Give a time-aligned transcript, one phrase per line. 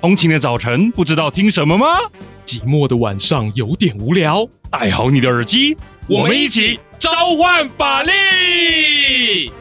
[0.00, 1.86] 通勤的早晨不知道听什么吗？
[2.46, 5.76] 寂寞的晚上有点无聊，戴好你的耳机，
[6.08, 9.52] 我们一起召唤法力！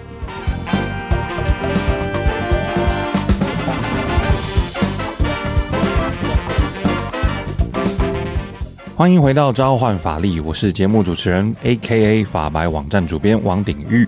[8.95, 14.07] 欢迎回到召唤法力，我是节目主持人 AKA 法白网站主编王鼎玉，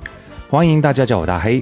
[0.50, 1.62] 欢迎大家叫我大黑。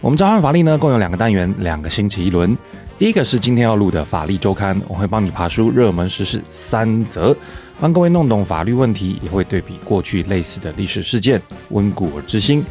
[0.00, 2.56] 我们召唤法力呢，共有两个单元，两个星期一轮。
[2.98, 7.34] 第一个是今天要录的法律周刊，我会帮你爬书热门时事三则，
[7.78, 12.64] 帮各位弄懂法律问题，也会对比过去类似的历史事件，温故而知新。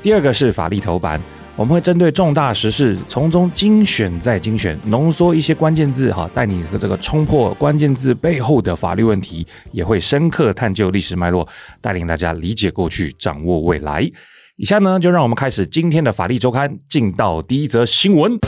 [0.00, 1.20] 第二个是法律头版，
[1.56, 11.48] 我们会针对重大时事，从中精选再精选，浓缩一些关键字，哈，带你的这个冲破关键字背后的法律问题，也会深刻探究历史脉络，
[11.80, 14.08] 带领大家理解过去，掌握未来。
[14.54, 18.38] 以下呢，就让我们开始今天的法律周刊，进到第一则新闻：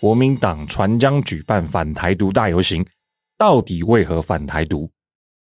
[0.00, 2.84] 国民党传将举办反台独大游行，
[3.38, 4.90] 到底为何反台独？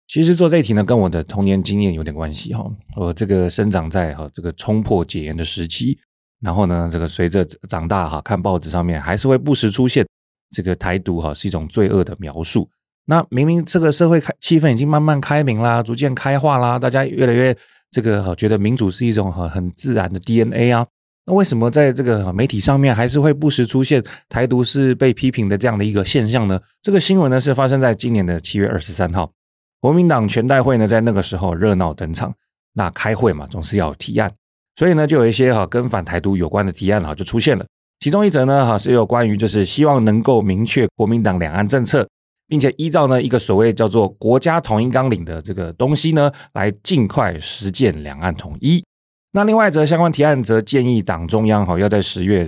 [0.07, 2.65] 其实做这一题呢，跟我的童年经验有点关系哈。
[2.95, 5.97] 我这个生长在哈这个冲破解严的时期，
[6.41, 10.05] 然后呢，这个随着长大哈，看报纸上面还是会不时出现
[10.51, 12.69] 这个台独哈是一种罪恶的描述。
[13.05, 17.55] 那明明这个社会开气氛已经慢慢开明啦，逐渐开化啦，大家越来越。
[17.91, 20.83] 这个哈，觉得民主是一种很很自然的 DNA 啊，
[21.25, 26.59] 那为什么在这个媒体上面还是会不时出现台独是被批评的这样的一个现象呢？
[26.81, 29.31] 这个新闻呢是发生在今年的七月二十三号，
[29.79, 32.33] 国民党全代会呢在那个时候热闹登场。
[32.73, 34.31] 那开会嘛，总是要提案，
[34.75, 37.65] 所以呢就有一些哈跟反台独有关的提案哈就出现了。
[37.99, 42.07] 其中一则呢哈是有关于就是希望能够明确国民党两岸政策。
[42.45, 48.83] 并且依照呢一个所谓叫做国家统一纲领的这个东西呢，来尽快实践两岸统一。
[49.35, 52.47] 那另外一则相关提案则建议党中央哈要在十月，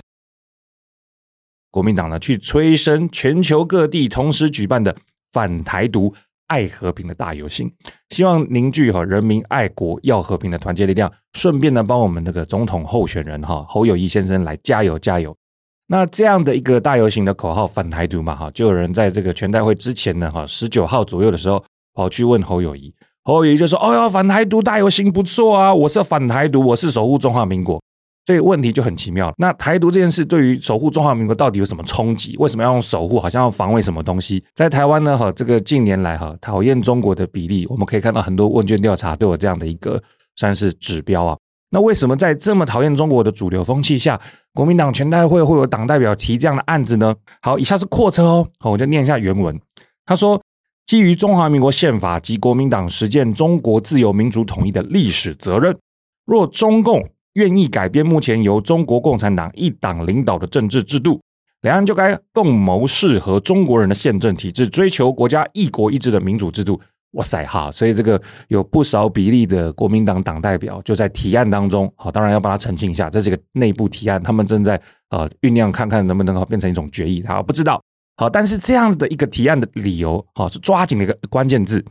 [1.71, 4.95] 国民党呢去催生全球各地同时举办的
[5.31, 6.13] 反台独
[6.45, 7.73] 爱和平的大游行，
[8.11, 15.35] 希望凝聚哈人民爱国要和平的团结力量，顺便呢帮我们那个总统候选人哈侯友谊先生来加油加油。
[15.87, 22.93] 那这样的一个大游行的口号反台独嘛，哈，就有人在这个全代会之前呢，哈，十九号左右的时候跑去问侯友谊，
[23.25, 27.81] 侯友宜就说：“哦哟，反台独大游行不错啊，我是反台独，我是守护中华民国。”
[28.27, 29.33] 所以问题就很奇妙。
[29.37, 32.35] 那台独这件事对于守护中华民国到底有什么冲击？
[32.37, 33.19] 为什么要用守护？
[33.19, 34.43] 好像要防卫什么东西？
[34.55, 40.01] 在台湾呢，哈，这个近年来哈，讨厌中国的比例，我们可以看到很多问卷调查都有这样的一个
[40.35, 41.37] 算是指标啊。
[41.71, 44.19] 那为什么在这么讨厌中国的主流风气下，
[44.53, 47.13] 国民党全代会会有党代表提这样的案子呢？
[47.41, 49.59] 好，以下是扩车哦，好，我就念一下原文。
[50.05, 50.39] 他说，
[50.85, 55.75] 基于中华民国宪法及国民党实践中国自由民主统一的历史责任，
[56.25, 57.03] 若中共
[57.33, 61.19] 愿意改变目前由中国共产党一党领导的政治制度，
[61.61, 66.79] 两岸就该共谋适合中国人的宪政体制，追求国家一国一制的民主制度。
[67.13, 74.79] 哇塞哈，所以这个有不少比例的国民党党代表就在提案当中，好，当然要帮他澄清一下，这是一个内部提案，他们正在
[75.09, 77.81] 呃酝酿，看看能不能变成一种决议，好，不知道，
[78.17, 81.83] 好，但是这样的一个提案的理由，好，是抓紧了一个关键字，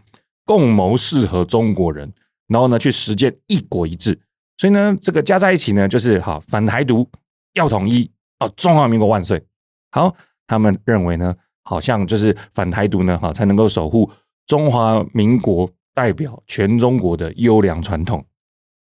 [0.45, 2.11] 共谋适合中国人，
[2.49, 4.19] 然后呢去实践一国一制，
[4.57, 7.07] 所以呢这个加在一起呢就是好反台独
[7.53, 9.43] 要统一哦，中华民国万岁，
[9.91, 10.15] 好，
[10.47, 14.11] 他们认为呢好像就是反台独呢，好才能够守护。
[14.47, 18.23] 中华民国代表全中国的优良传统，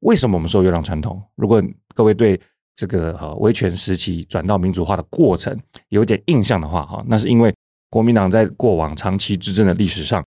[0.00, 1.22] 为什么我们说优良传统？
[1.34, 1.62] 如果
[1.94, 2.40] 各位对
[2.74, 7.54] 这个哈威权时期转到民主化的过程有点印象的话，哈，那是因为
[7.90, 10.24] 国民党在过往长期执政的历史上，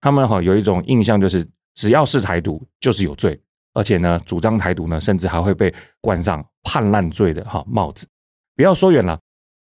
[0.00, 3.40] 他们哈有一种印象，就是只要是台独就是有罪，
[3.72, 8.06] 而且呢，主张台独呢，甚至还会被冠上叛乱罪的哈帽子。
[8.54, 9.18] 不要说远了，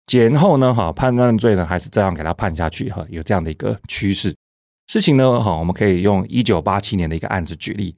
[0.06, 4.36] 解严后呢，哈叛乱罪呢，还是这样给他判下去，哈，有这样的一个趋势。
[4.88, 7.96] 事情呢，哈，我们可以用一九八七年的一个案子举例，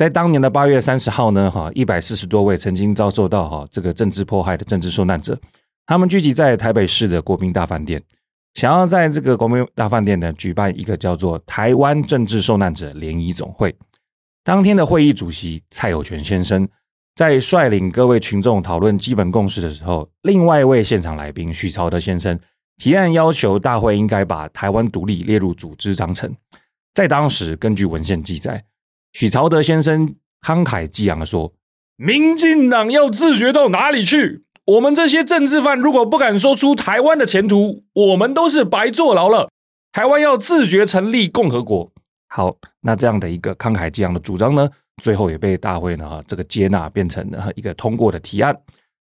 [0.00, 5.38] 在当年的八月三十号呢，哈，一百四十多位曾经遭受到哈这个政治迫害的政治受难者，
[5.84, 8.02] 他们聚集在台北市的国宾大饭店，
[8.54, 13.76] 想要在这个国宾大饭店呢举办一个叫做台湾政治受难者联谊总会。
[14.42, 16.66] 当天的会议主席蔡有全先生
[17.14, 22.40] 在率领各位群众讨论基本共识的时候，另外一位现场来宾许朝德先生。
[22.78, 26.34] 提案要求大会应该把台湾独立列入组织章程。
[26.94, 28.64] 在当时，根据文献记载，
[29.12, 31.52] 许朝德先生慷慨激昂地说
[31.96, 34.44] ：“民进党要自觉到哪里去？
[34.66, 39.48] 我们这些政治犯如果不敢说出台湾的前途，我们都是白坐牢了。
[39.92, 41.90] 台湾要自觉成立共和国。”
[42.32, 44.68] 好，那这样的一个慷慨激昂的主张呢，
[45.02, 48.56] 最后也被大会呢这个接纳，变成了一个通过的提案。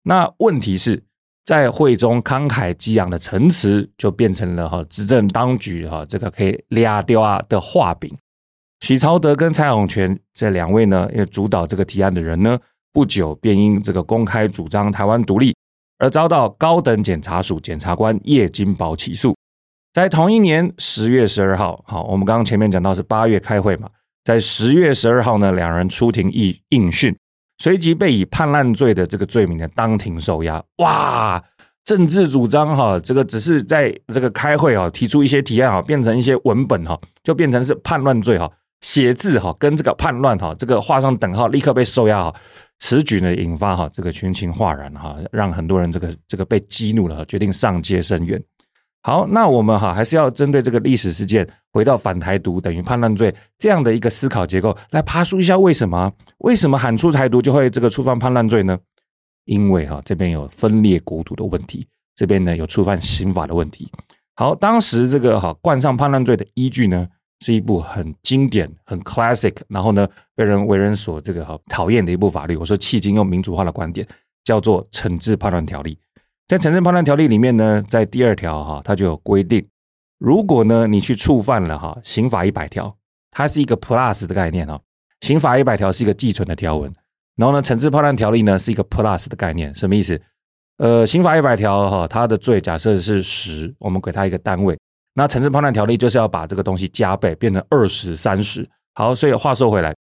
[0.03, 1.03] 那问题是，
[1.45, 8.11] 在会中慷慨激昂的陈词，就变成了哈执政当局哈这个可以抓到啊的画饼。
[8.83, 12.59] 许朝德跟蔡永权这两位呢，因为主导这个提案的人呢，
[12.93, 15.55] 不久便因这个公开主张台湾独立
[16.01, 19.37] 而遭到高等检察署检察官叶金宝起诉。
[19.93, 23.89] 在同一年十月十二号，好，我们刚刚前面讲到是八月开会嘛，
[24.25, 27.17] 在十月十二号呢，两人出庭应应讯，
[27.59, 30.61] 随即被以叛乱罪的这个罪名呢当庭受押。
[30.79, 31.41] 哇，
[31.85, 38.51] 政治主张哈，这个只是在这个开会啊提出一些提案哈，变成一些文本哈，就变成是叛乱罪哈。
[38.83, 42.35] 写字哈，跟这个叛乱哈，这个画上等号，立刻被收押哈。
[42.81, 48.43] 此举呢，引发哈这个群情哗然哈，让很多人这个这个被激怒了，决定上街声援。
[49.05, 56.13] 好，那我们哈还是要针对这个历史事件，回到反台独等于叛乱罪这样的一个思考结构来爬梳一下，为什么？
[56.39, 58.77] 为什么喊出台独就会这个触犯叛乱罪呢？
[59.45, 61.87] 因为哈这边有分裂国土的问题，
[62.17, 63.89] 这边呢有触犯刑法的问题。
[64.35, 67.09] 好，当时这个哈冠上叛乱罪的依据呢？
[67.43, 72.55] 是一部很经典、很 classic，然后呢，被人为人所这个哈讨厌的一部法律。
[72.55, 74.07] 我说迄今用民主化的观点，
[74.45, 75.95] 叫做《惩治叛乱条例》。
[76.47, 79.67] 在《惩治叛乱条例》里面呢，在第二条哈，它就有规定，
[80.19, 82.97] 如果呢你去触犯了哈刑法一百条，
[83.33, 84.81] 它是一个 plus 的概念哈。
[85.21, 86.93] 刑法一百条是一个既存的条文，
[87.37, 90.21] 然后呢，《惩治叛乱条例》呢是一个 plus 的概念，什么意思？
[90.79, 94.79] 呃，刑法一百条哈，它的罪假设是十，我们给它一个单位。
[95.15, 98.69] 那惩治叛乱条例就是要把这个东西加倍，变成二十、三十。
[98.95, 99.95] 好，所以话说回来，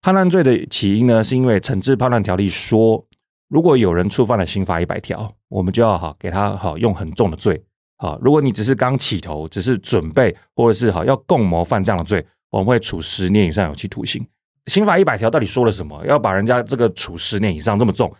[0.00, 3.04] 叛乱罪的起因呢，是因为惩治叛乱条例说，
[3.48, 7.62] 如果有人触犯了刑法一百条，我们就要哈给他好用很重的罪。
[7.98, 14.26] 好，如果你只是刚起头，只是准备，或者是好要共谋犯这样的罪，我们会处十年以上有期徒刑。
[14.66, 16.04] 刑法一百条到底说了什么？
[16.06, 18.12] 要把人家这个处十年以上这么重？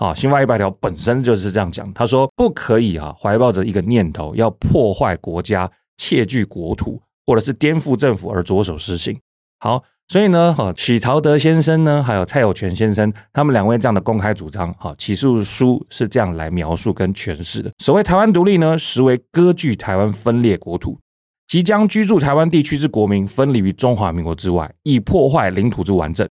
[0.00, 9.14] 啊，刑法一百条本身就是这样讲，他说不可以啊，怀抱着一个念头要破坏国家、窃据国土，或者是颠覆政府而着手施行。
[9.58, 20.98] 好，所以呢，哈，许朝德先生呢，还有蔡有权先生，他们两位这样的公开主张，哈，起诉书是这样来描述跟诠释的：所谓台湾独立呢，实为割据台湾、分裂国土，
[21.46, 26.26] 即将居住台湾地区之国民分离于中华民国之外，以破坏领土之完整。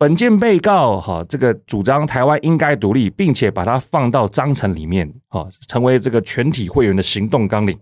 [0.00, 7.78] 本件被告哈，这个主张台湾应该独立，并且把它放到章程里面，哈，成为这个全体会员的行动纲领，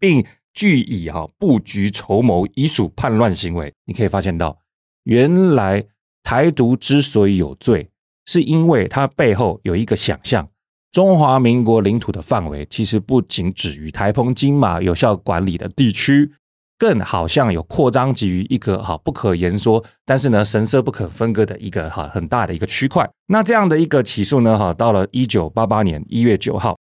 [0.00, 3.72] 并据以哈布局筹谋，以属叛乱行为。
[3.84, 4.58] 你可以发现到，
[5.04, 5.84] 原来
[6.24, 7.88] 台独之所以有罪，
[8.26, 10.48] 是因为它背后有一个想象：
[10.90, 16.32] 中华民国领土的范围其实不仅止于台澎金马有效管理的地区。
[16.78, 23.08] 更好像有扩张基于一个哈不可言说，但是呢神色不可分割的一个哈很大的一个区块。
[23.26, 26.78] 那这样的一个起诉呢哈，到了一九八八年一月九号，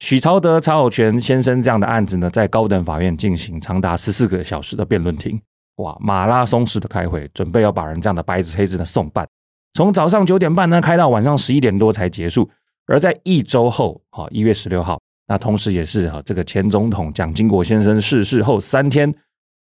[0.00, 5.40] 许朝德、曹有权先生这样的案子呢，在高等法院进行长达十四个小时的辩论庭，
[5.76, 9.26] 哇，马拉松式的开会，准备要把人这样的白纸黑字呢送办，
[9.72, 12.48] 从早上九点半呢开到晚上十一点多才结束。
[12.86, 19.14] 而在一周后，哈一月十六号，那同时也是哈这个前总统蒋经国先生逝世后三天。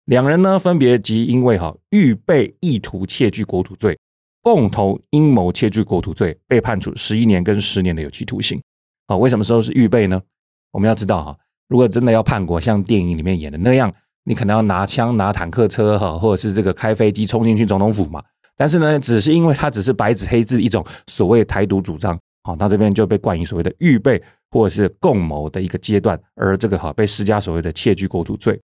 [0.06, 3.98] 两人呢，分别即因为哈预备意图窃据国土罪、
[4.40, 8.60] 共同阴谋窃据国土罪，被判处十一年跟十年的有期徒刑。
[9.06, 10.22] 啊，为什么说是预备呢？
[10.70, 11.36] 我们要知道哈，
[11.68, 18.22] 如果真的要叛国，像电影里面演的那样，你可能要拿枪、拿坦克车哈，或者是这个开飞机冲进去总统府嘛。
[18.56, 24.22] 但是呢，只是因为他只是白纸黑字一种所谓台独主张，好，那这边就被冠以所谓的预备
[24.52, 28.60] 或者是共谋的一个阶段，而这个哈被施加所谓的窃据国土罪。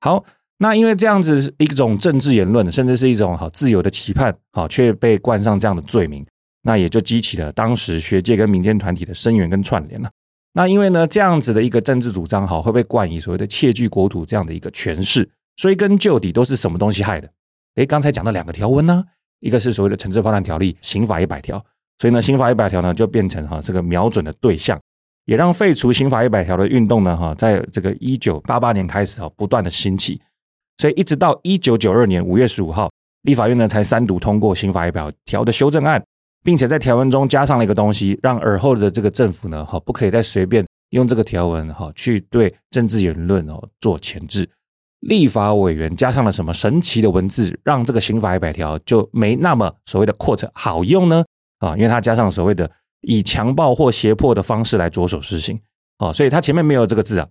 [0.00, 0.24] 好。
[0.58, 6.24] 那因为这样子一种政治言论，甚至是一种好自由的期盼，好却被冠上这样的罪名，
[6.62, 10.10] 那也就激起了当时学界跟民间团体的声援跟串联了。
[10.54, 17.28] 那因为呢，这样子的一个政治主张，好会被冠以所谓的窃据国土这样的一个诠释，追根究底都是什么东西害的？
[17.74, 19.04] 诶，刚才讲到两个条文呢，
[19.40, 21.62] 一个是所谓的《惩治叛乱条例》，刑法一百条，
[21.98, 24.80] 所以呢，刑法一百条呢就变成哈这个瞄准的对象，
[25.26, 30.18] 也让废除刑法一百条的运动呢哈，在这个一九八八年开始哈，不断的兴起。
[30.78, 32.90] 所以一直到一九九二年五月十五号，
[33.22, 36.02] 立法院呢才三读通过刑法一百条的修正案，
[36.44, 44.48] 并且在条文中加上了一个东西，让尔后的这个政府呢，哈，不可以再随便用这个条文哈去对政治言论哦做钳制。
[45.00, 51.24] 立法委员加上了什么神奇的文字，让这个刑法一百条就没那么所谓的扩展好用呢？
[51.58, 52.70] 啊，因为它加上所谓的
[53.02, 55.58] 以强暴或胁迫的方式来着手实行，
[55.98, 57.28] 啊，所以它前面没有这个字啊。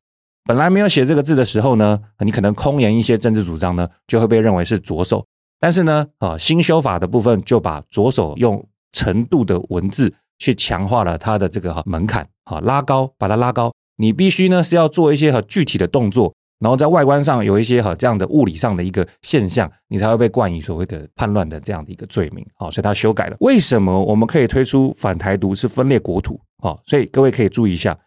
[0.48, 5.26] 本来没有写这个字的时候呢，你可能空言一些政治主张呢，就会被认为是左手。
[5.60, 13.74] 但是呢，啊，新修法的部分就把左手用程度的文字去强化了它的这个门槛，好拉高，把它拉高。
[13.98, 22.46] 你必须呢是要做一些很具体的动作，然后在外观上有一些哈这样的物理上的一个现象，你才会被冠以所谓的叛乱的这样的一个罪名。
[22.54, 23.38] 好，所以他修改了。
[23.40, 26.40] 为什么我们可以推出反台独是分裂国土？
[26.62, 27.98] 好，所以各位可以注意一下，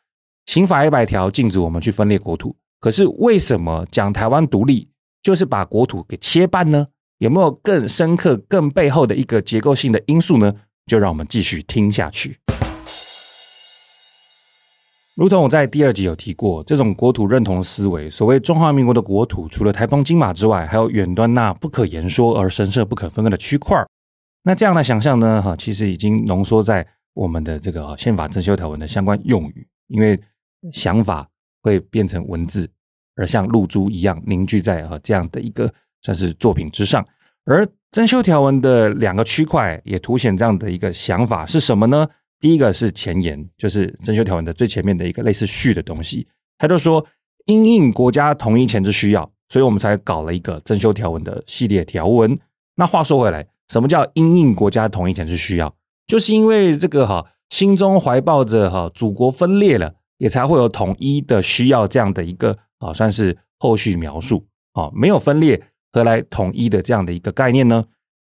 [0.49, 4.88] 刑法一百条禁止我们去分裂国土，可是为什么讲台湾独立
[5.23, 6.87] 就是把国土给切半呢？
[7.19, 10.50] 有没有更深刻、更背后的一个结构性的因素呢？
[10.87, 12.38] 就让我们继续听下去。
[15.17, 23.76] 如同我在第二集有提过，这种国土认同思维，所谓中华民国的国土，除了台澎金马之外，还有远端那不可言说而神圣不可分割的区块。
[24.45, 30.19] 那这样的想象呢，哈，其实已经浓缩在我们的这个宪法增修条文的相关用语，因为
[30.73, 31.29] 想法
[31.62, 32.69] 会变成文字，
[33.17, 35.73] 而像露珠一样凝聚在哈这样的一个
[36.03, 37.07] 算是作品之上。
[37.45, 42.07] 而增修条文的两个区块也凸显这样的一个想法是什么呢？
[42.41, 47.05] 第一个是前言，就是增修条文的最前面的一个类似序的东西，他就说
[47.47, 52.38] 因应国家统一前之需要，所以我们才搞了一个增修条文的系列条文。
[52.77, 55.75] 那话说回来，什么叫因应国家统一前之需要？
[56.07, 65.61] 就是因为这个哈，心中怀抱着哈祖国分裂了，也才会有统一的需要这样的一个啊，算是后续描述啊，没有分裂
[65.93, 67.85] 何来统一的这样的一个概念呢？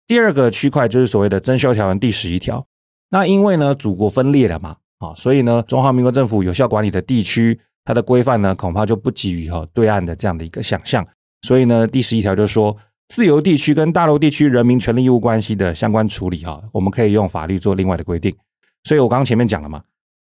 [0.08, 2.66] 第二个区块就是所谓的征修条文第十一条。
[3.10, 11.06] 那因为呢，祖国分裂了嘛，啊，所以呢，中华民国政府有效管理的地区，它的规范呢，恐怕就不及于哈对岸的这样的一个想象。
[11.44, 12.76] 所以呢，第十一条就说，
[13.10, 18.36] 自由地区跟大陆地区人民权利义务关系的相关处理哈，我们可以用法律做另外的规定。
[18.84, 19.84] 所以我刚刚前面讲了嘛，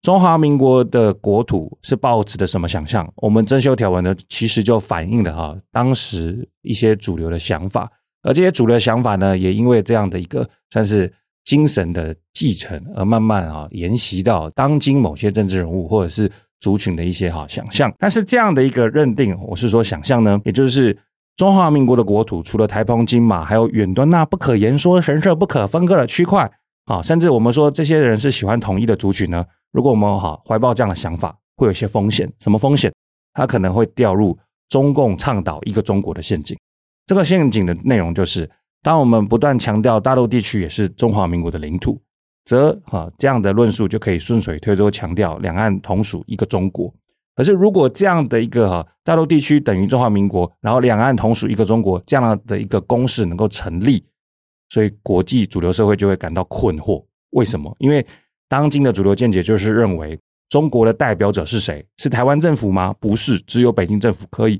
[0.03, 3.11] 中华民国的国土是抱持的什么想象？
[3.15, 7.89] 我们增修条文呢，其实就反映了哈当时一些主流的想法，
[8.21, 11.11] 而这些主流的想法呢，也因为这样的一个算是。
[11.45, 16.31] 精神的继承，而慢慢啊沿袭到当今某些政治人物或者是
[16.61, 17.93] 族群的一些哈想象。
[17.99, 20.97] 但是这样的一个认定，我是说想象呢，也就是
[21.35, 26.49] 中华民国的国土，除了台澎金马，还有远端那不可言说、神圣不可分割的区块
[26.85, 29.45] 啊，甚至我们说这些人是喜欢统一的族群呢。
[29.71, 32.31] 如果我们哈怀抱这样的想法，会有一些风险。
[32.39, 32.93] 什么风险？
[33.33, 34.37] 他可能会掉入
[34.69, 36.57] 中共倡导一个中国的陷阱。
[37.05, 38.49] 这个陷阱的内容就是。
[38.85, 41.97] 当我们不断强调大陆地区也是中华民国的领土，
[42.43, 46.93] 则哈这样的论述就可以顺水推舟强调两岸同属一个中国。
[47.33, 54.05] 可是如果这样的一个哈大陆地区等于中华民国，然后两岸同属一个中国这样的一个公式能够成立，
[54.73, 57.05] 所以国际主流社会就会感到困惑。
[57.33, 57.71] 为什么？
[57.77, 58.03] 因为
[58.49, 61.85] 当今的主流见解就是认为中国的代表者是谁？
[61.97, 62.91] 是台湾政府吗？
[62.99, 64.59] 不是，只有北京政府可以。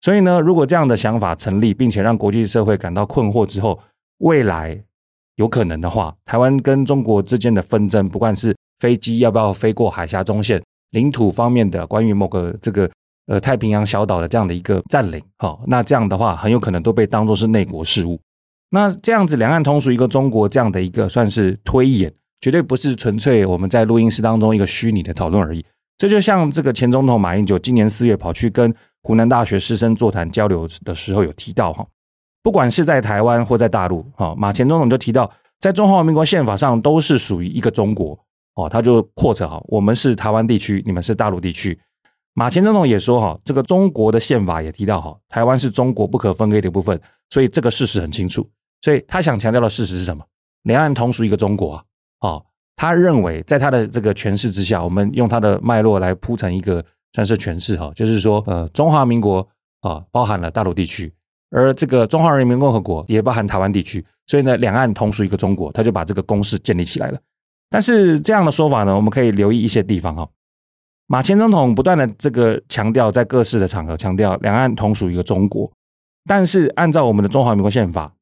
[0.00, 3.78] 所以呢，如果这样的想法成立，并且让国际社会感到困惑之后，
[4.20, 4.82] 未来
[5.34, 10.62] 有可能的话，台湾跟中国之间的纷争，不管是飞机要不要飞过海峡中线、
[10.92, 12.90] 领土方面的关于某个这个
[13.26, 18.18] 呃太平洋小岛的这样的一个占领，好，那这样的话很有可能都被当作是内国事务。
[18.70, 25.64] 那这样子两岸同属一个中国这样的一个算是推演，绝对不是纯粹我们在录音室当中一个虚拟的讨论而已。
[25.98, 31.86] 这就像这个前总统马英九今年四月跑去跟湖南大学师生座谈交流的时候有提到哈，
[32.42, 38.18] 不管是在台湾或在大陆，哈，马前总统就提到，在中华民国宪法上都是属于一个中国，
[38.54, 41.78] 哦，他就扩扯哈，我们是台湾地区，你们是大陆地区。
[42.32, 46.98] 马前总统也说哈，这个中国的宪法也提到哈，台湾是中国不可分割的一部分，
[47.30, 48.48] 所以这个事实很清楚。
[48.80, 50.24] 所以他想强调的事实是什么？
[50.62, 51.82] 两岸同属一个中国啊，
[52.20, 52.46] 哦，
[52.76, 56.84] 他认为在他的这个诠释之下，我们用他的脉络来铺成一个。
[57.12, 59.44] 算是诠释哈，就是说，呃，中华民国
[59.80, 61.12] 啊，包含了大陆地区，
[61.50, 67.18] 而这个中华人民共和国也包含台湾地区，所以呢，两岸同属一个中国，他就把这个公式建立起来了。
[67.68, 70.28] 但是这样的说法呢，我们可以留意一些地方哈。
[71.08, 75.68] 马前总统不断的这个强调，在各式的场合强调两岸同属一个中国，
[76.26, 78.14] 但是按照我们的中华民国宪法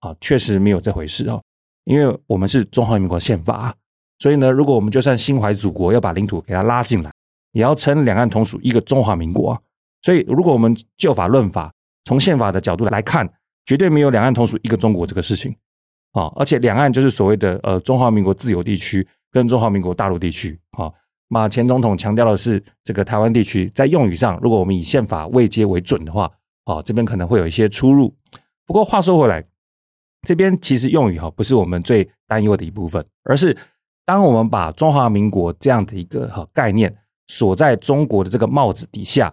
[0.00, 1.42] 啊，确实没有这回事哦，
[1.84, 3.74] 因为我们是中华民国宪法，
[4.18, 7.10] 所以呢，如果我们就算心怀祖国，要把领土给它拉进来。
[7.52, 9.60] 也要称两岸同属一个中华民国啊，
[10.02, 11.72] 所以如果我们就法论法，
[12.04, 13.28] 从宪法的角度来看，
[13.66, 15.52] 绝对没有两岸同属一个中国这个事情
[16.12, 20.92] 啊，而且两岸就是所谓的呃中华民国自由地区跟中华民国大陆地区啊。
[21.26, 26.30] 马前总统强调的是这个台湾地区，在用语上，如果我们以宪法位阶为准的话，
[26.66, 28.14] 啊，这边可能会有一些出入。
[28.64, 29.44] 不过话说回来，
[30.26, 33.56] 这边其实用语哈不是我们最担忧的一部分，而是
[34.04, 36.96] 当我们把中华民国这样的一个哈概念。
[37.32, 39.32] 锁在中国的这个帽子底下，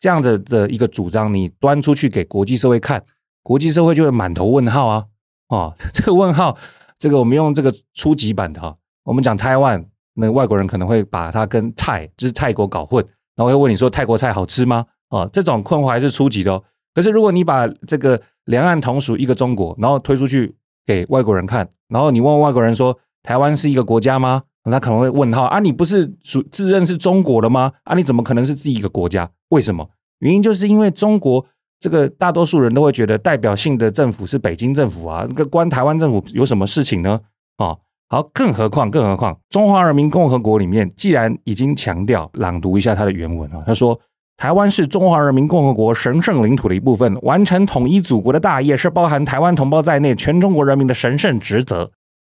[0.00, 3.00] 这样子的一个主张，你端出去给国际社会看，
[3.44, 5.06] 国际社会就会满头问号啊！
[5.46, 6.58] 啊，这个问号，
[6.98, 9.80] 这个我们用这个初级版的哈，我们讲台湾，
[10.14, 13.00] 那外国人可能会把它跟泰就是泰国搞混，
[13.36, 14.84] 然后会问你说泰国菜好吃吗？
[15.10, 16.64] 哦，这种困惑还是初级的哦。
[16.96, 24.44] 可是如果你把这个两岸同属一个中国，然后推出去给外国人看，然后你问外国人说台湾是一个国家吗？
[24.64, 27.70] 他可能会问号啊，你不是属自认是中国的吗？
[27.84, 29.30] 啊，你怎么可能是自己一个国家？
[29.50, 29.86] 为什么？
[30.20, 31.44] 原因就是因为中国
[31.78, 37.20] 这个大多数人都会觉得代表性的政府是北京政府啊，这个关台湾政府有什么事情呢？
[37.58, 37.76] 啊，
[38.08, 44.00] 好，更何况更何况，中华人民共和国里面既然已经强调，朗读一下它的原文啊，他说。
[44.36, 51.90] 台湾是中华人民共和国神圣领土的一部分，完成统一祖国的大业是包含台湾同胞在内全中国人民的神圣职责。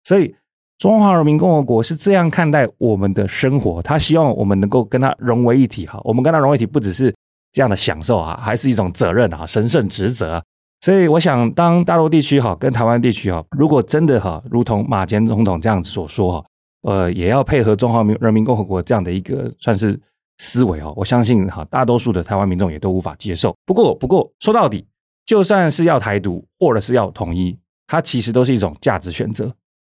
[0.05, 0.35] 所以，
[0.77, 5.87] 中华人民共和国是这样看待我们的生活，他希望我们能够跟他融为一体。
[5.87, 7.15] 哈，我们跟他融为一体，不只是
[7.51, 10.43] 这样的享受啊，还是一种责任啊，神圣职责。
[10.83, 16.47] 所以，我想，当大陆地区哈跟台湾地区哈，如果真的哈，如同马前总统这样子所说哈，
[16.83, 19.99] 呃，也要配合中华人民共和国这样的一个算是。
[20.39, 23.55] 思维哦，我相信哈，大多数的台湾民众也都无法接受。
[23.65, 24.87] 不过，不过说到底，
[25.25, 29.47] 就算是要台独或者是要统一，它其实都是一种价值选择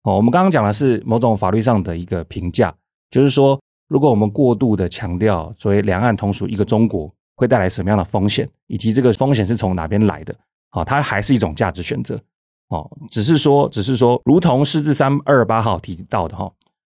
[0.03, 0.17] 哦。
[0.17, 2.75] 我们刚刚讲的是某种法律上的一个评价，
[3.11, 10.35] 就是说，如果我们过度的强调所谓两岸同属一个中国，会带来什么样的风险，以及这个风险是从哪边来的，
[10.71, 12.21] 好，它还是一种价值选择
[12.69, 12.91] 哦。
[13.11, 16.51] 只是说，只是说，如同释字三二八号提到的哈。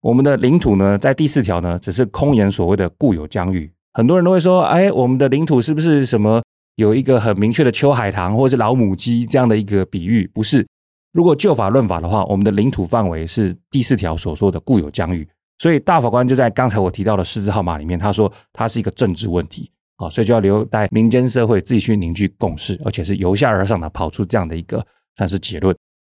[0.05, 3.73] 我们的领土呢，在第四条呢，只是空言所谓的固有疆域。
[3.95, 6.43] 很多人都会说，哎，我们的领土是不是什么
[6.77, 10.27] 有一个很明确的秋海棠或者是老母鸡这样的一个比喻？
[10.35, 10.67] 不是。
[11.15, 15.27] 如果就法论法的话，我们的领土范围是第四条所说的固有疆域。
[15.57, 25.75] 所以大法官就在刚才我提到的释字号码里面，他说它是一个政治问题啊，所以就要留待民间社会自己去凝聚共识，而且是由下而上的跑出这样的一个算是结论。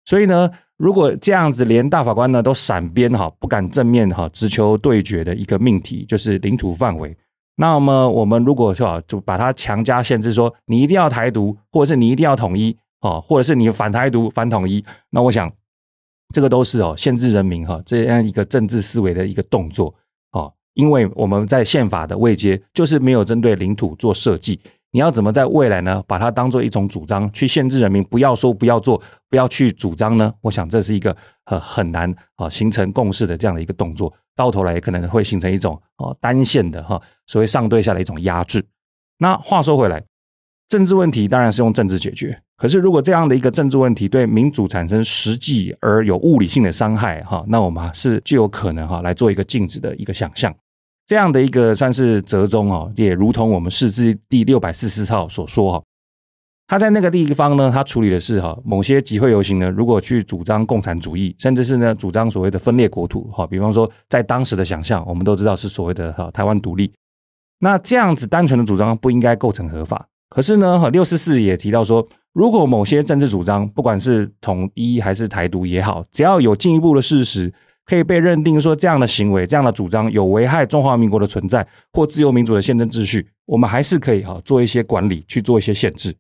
[0.06, 0.50] 所以呢。
[0.76, 7.16] 如果这样子，连大法官呢都闪边哈，不敢正面哈直球对决的一个命题，就是领土范围。
[7.56, 15.50] 那么我们如果说就把它强加限制，说你一定要台独，或者是你一定要统一，哦，或者是你反台独、反统一，那我想
[16.34, 19.94] 这个都是哦限制人民哈这样一个政治思维的一个动作
[20.32, 24.60] 啊，因为我们在宪法的位阶就是没有针对领土做设计。
[24.92, 26.02] 你要怎么在未来呢？
[26.06, 30.32] 把它当做一种主张去限制人民，不要说不要做，不要去主张呢？
[30.40, 38.64] 我想这是一个呃很难啊形成共识的这样的一个动作，到头来也可能会形成一种啊单线的哈所谓上对下的一种压制。
[39.18, 40.02] 那话说回来，
[40.68, 50.54] 政治问题当然是用政治解决，可是如果这样的一个政治问题对民主产生实际而有物理性的伤害哈，那我们是就有可能哈来做一个禁止的一个想象。
[51.06, 55.82] 这样的一个算是折中哦，也如同我们释字第六百四十四号所说哈，
[56.66, 66.92] 他在那个地方呢，他处理的是哈某些集会游行呢，如果去主张共产主义，甚至是呢主张所谓的分裂国土哈，比方说在当时的想象，我们都知道是所谓的哈台湾独立，
[67.60, 70.08] 那这样子单纯的主张不应该构成合法。
[70.28, 77.52] 可是呢哈六四四也提到说，如果某些政治主张，不管是统一还是台独也好，只要有进一步的事实。
[77.86, 86.12] 可以被认定说，这样的行为、这样的主张有危害中华民国的存在或自由民主的宪政秩序，我们还是可以哈做一些管理，去做一些限制。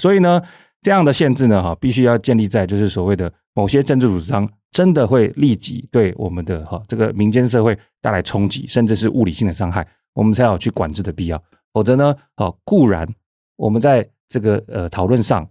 [0.00, 0.40] 所以呢，
[0.80, 11.42] 这样的限制呢哈，必须要建立在就是所谓的某些政治主张真的会立即对我们的哈这个民间社会带来冲击，甚至是物理性的伤害，我们才有去管制的必要。
[11.74, 13.06] 否则呢，啊固然
[13.56, 15.42] 我们在这个呃讨论上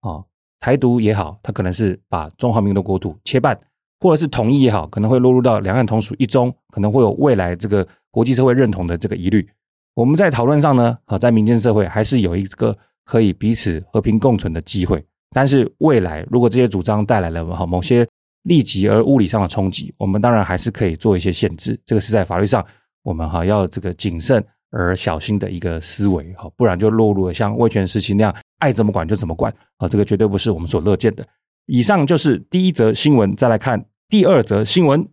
[0.00, 0.24] 啊
[0.58, 3.58] 台独也好，它可能是把中华民国国土切半。
[4.00, 9.48] 或者是同意也好，可能会落入到两岸同属一中，可能会有未来这个国际社会认同的这个疑虑。
[9.94, 15.04] 我们在讨论上呢，好，在民间社会还是有一个可以彼此和平共存的机会。
[15.30, 18.06] 但是未来如果这些主张带来了哈某些
[18.42, 21.78] 立即而物理上的冲击，我们当然还是可以做一些限制。
[21.84, 22.64] 这个是在法律上
[23.02, 31.26] 我们哈要这个谨慎而小心的一个思维哈，不然就落入了像威权时期那样爱怎么管就怎么管啊，这个绝对不是我们所乐见的。
[31.68, 35.08] 以上就是第一则新闻，再来看第二则新闻。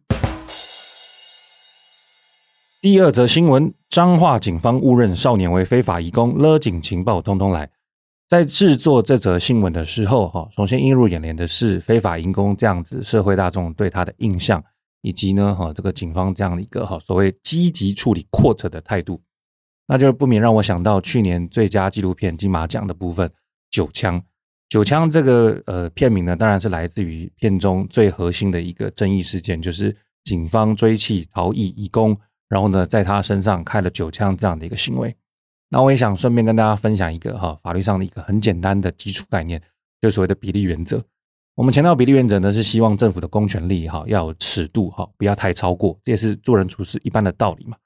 [2.80, 7.72] 第二则新闻：彰化警方误认少年为非法移工，勒紧情报通通来。
[8.30, 14.64] 在制作这则新闻的时候，哈，首先映入眼帘的是非法移工这样子社会大众对他的印象，
[15.02, 19.20] 以及呢，哈，这个警方这样的一个哈所谓积极处理扩扯的态度，
[19.88, 23.28] 那就不免让我想到去年最佳纪录片金马奖的部分
[23.72, 24.22] 《九枪》。
[24.74, 32.18] 九枪这个呃片名呢，当然是来自于片中最核心的一个争议事件，就是警方追缉逃逸移工，
[32.50, 35.16] 然后呢在他身上开了九枪这样的一个行为。
[35.70, 39.62] 那我也想顺便跟大家分享一个哈法律上的一个很简单的基础概念，
[40.02, 41.00] 就所谓的比例原则。
[41.54, 47.78] 我们强调比例原则呢，是希望政府的公权力哈要有尺度哈，不要太超过，这也是做人处事一般的道理嘛。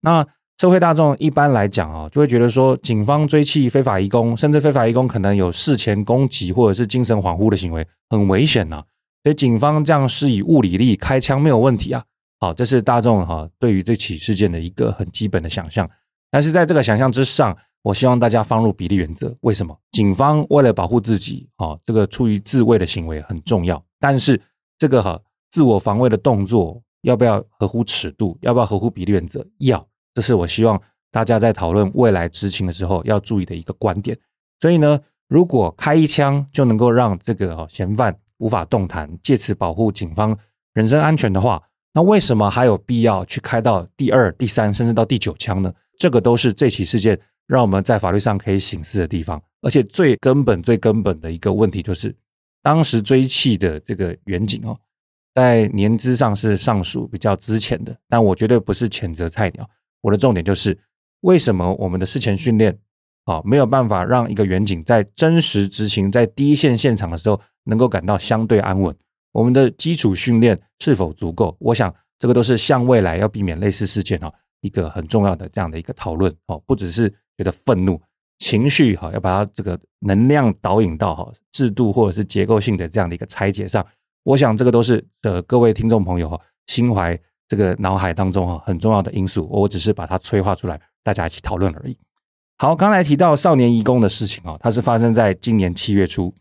[0.00, 0.26] 那
[0.62, 8.76] 社会大众一般来讲啊，就会觉得说，警方追缉非法移工，甚至非法移工可能有事前攻击或者是精神恍惚的行为，很危险呐。
[9.24, 12.04] 所以警方这样施以物理力开枪没有问题啊。
[12.38, 15.90] 好，这是大众哈对于这起事件的一个很基本的想象。
[16.30, 19.36] 但是在这个想象之上，我希望大家放入比例原则。
[19.40, 19.76] 为什么？
[19.90, 23.84] 警方为了保护自己，哈，这个出于自卫的行为很重要。
[23.98, 24.40] 但是
[24.78, 25.20] 这个哈
[25.50, 28.38] 自我防卫的动作要不要合乎尺度？
[28.42, 29.44] 要不要合乎比例原则？
[29.58, 29.84] 要。
[30.14, 34.18] 这是我希望大家在讨论未来执勤的时候要注意的一个观点。
[34.60, 40.36] 所以呢，如果开一枪就能够让这个哈嫌犯无法动弹，借此保护警方
[40.74, 45.72] 人身安全的话，那为什么还有必要去开到第二、第三，甚至到第九枪呢？
[45.98, 49.40] 这个都是这起事件让我们在法律上可以省思的地方。
[49.60, 52.14] 而且最根本、最根本的一个问题就是，
[52.62, 54.76] 当时追缉的这个员警哦，
[55.34, 59.68] 在年资上是尚属比较资浅的，但我绝对不是谴责菜鸟。
[60.02, 60.78] 我的重点就是，
[61.20, 62.76] 为什么我们的事前训练
[63.24, 68.94] 啊没有办法让一个员警在真实执行在第一线现场的时候能够感到相对安稳？
[69.32, 71.56] 我们的基础训练是否足够？
[71.60, 78.00] 我想这个都是向未来要避免类似事件哈一个很重要的这样的一个讨论哦，不只是觉得愤怒
[78.38, 83.86] 情绪哈，要把它这个能量导引到哈制度或者是结构性的这样的一个拆解上。
[84.24, 87.16] 我想这个都是呃各位听众朋友哈心怀。
[87.52, 91.94] 这个脑海当中哈很重要的因素，我只是把它催化出来，大家一起讨论而已。
[92.56, 96.32] 好，刚才提到少年移工的事情啊，它是发生在今年七月初，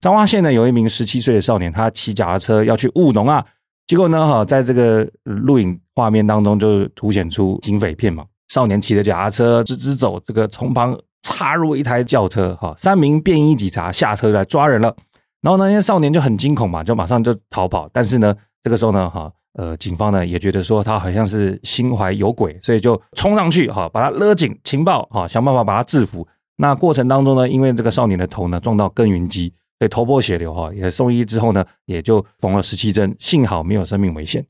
[0.00, 3.46] 彰化县呢有一名十七岁的少年，他骑脚踏车要去务农啊，
[3.86, 14.92] 结果呢哈，在这个录影画面当中就凸显出警匪片嘛，少年骑着脚踏车直直走，这个从旁插入一台轿车哈，三名便衣警察下车来抓人了，
[15.42, 19.32] 然后呢，那少年就很惊恐嘛，就马上就逃跑，但是呢，这个时候呢哈。
[19.56, 26.26] 呃，警方呢也觉得说他好像是心怀有鬼，所以就冲上去哈，把他勒紧，情报哈，想办法把他制服。
[26.56, 34.44] 那过程当中呢，因为这个少年的头呢撞到耕耘机，所以头破血流哈，也送医之后呢，也就缝了十七针，幸好没有生命危险。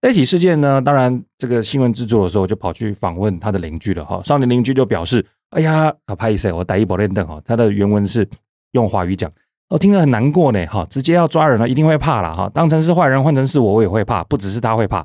[0.00, 8.28] 这起事件呢，当然这个新闻制作的时候就跑去访问他的邻居了哈，少年邻居就表示，哎呀，啊，拍谢我打一保练凳哈，他的原文是
[8.72, 9.28] 用华语讲。
[9.68, 15.04] 我听得很难过呢，哈，直接要抓人了，一定会怕了，哈，当成是坏人，换成是我，我也会怕，不只是他会怕，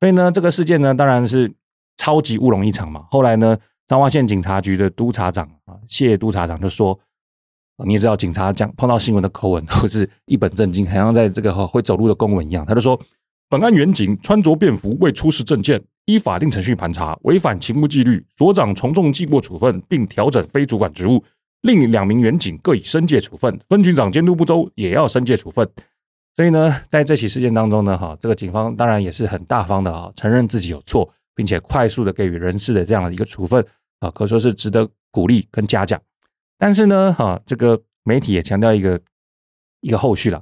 [0.00, 1.50] 所以呢，这个事件呢，当然是
[1.96, 3.06] 超级乌龙一场嘛。
[3.10, 3.56] 后来呢，
[3.88, 6.98] 彰化县警察局的督察长啊，谢督察长就说，
[7.86, 13.00] 你也知道，警察讲碰到新闻的口吻 都是一本正经，好像在这个会走路的公文一样，他就说，
[13.48, 21.24] 本案原警穿着便服，未出示证件，依法定程序盘查，违反勤务纪律，所长从重记过处分，并调整非主管职务。
[21.66, 25.68] 另两名员警各以申诫处分，分局长监督不周也要申诫处分。
[26.36, 33.66] 所以呢，在这起事件当中呢，哈，这个警方当然也是很大方的啊，承认自己有错，并且快速的给予人事的这样的一个处分
[33.98, 36.00] 啊，可说是值得鼓励跟嘉奖。
[36.56, 39.00] 但是呢，哈，这个媒体也强调一个
[39.80, 40.40] 一个后续了，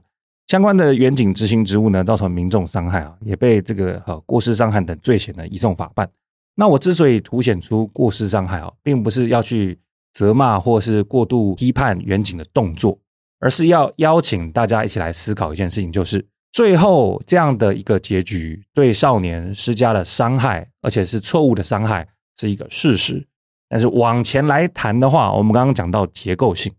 [0.49, 6.11] 相关的员警执行职务呢，造成民众伤害啊，也被这个哈过失伤害等罪嫌呢移送法办。
[6.55, 9.79] 那我之所以凸显出过失伤害啊，并不是要去。
[10.15, 12.99] 责骂或是过度批判远景的动作，
[13.41, 23.27] 而是要邀请大家一起来思考一件事情，就是最后这样的一个结局对少年施加了伤害，而且是错误的伤害，是一个事实。
[23.69, 26.73] 但是往前来谈的话，我们刚刚讲到结构性，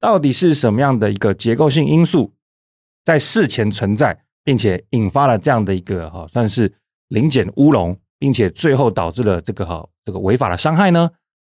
[0.00, 2.32] 到底是什么样的一个结构性因素
[3.04, 6.72] 在事前存在，并且引发了这样的一个哈算是
[7.08, 11.08] 临检乌龙，并且最后导致了这个哈这个违法的伤害呢？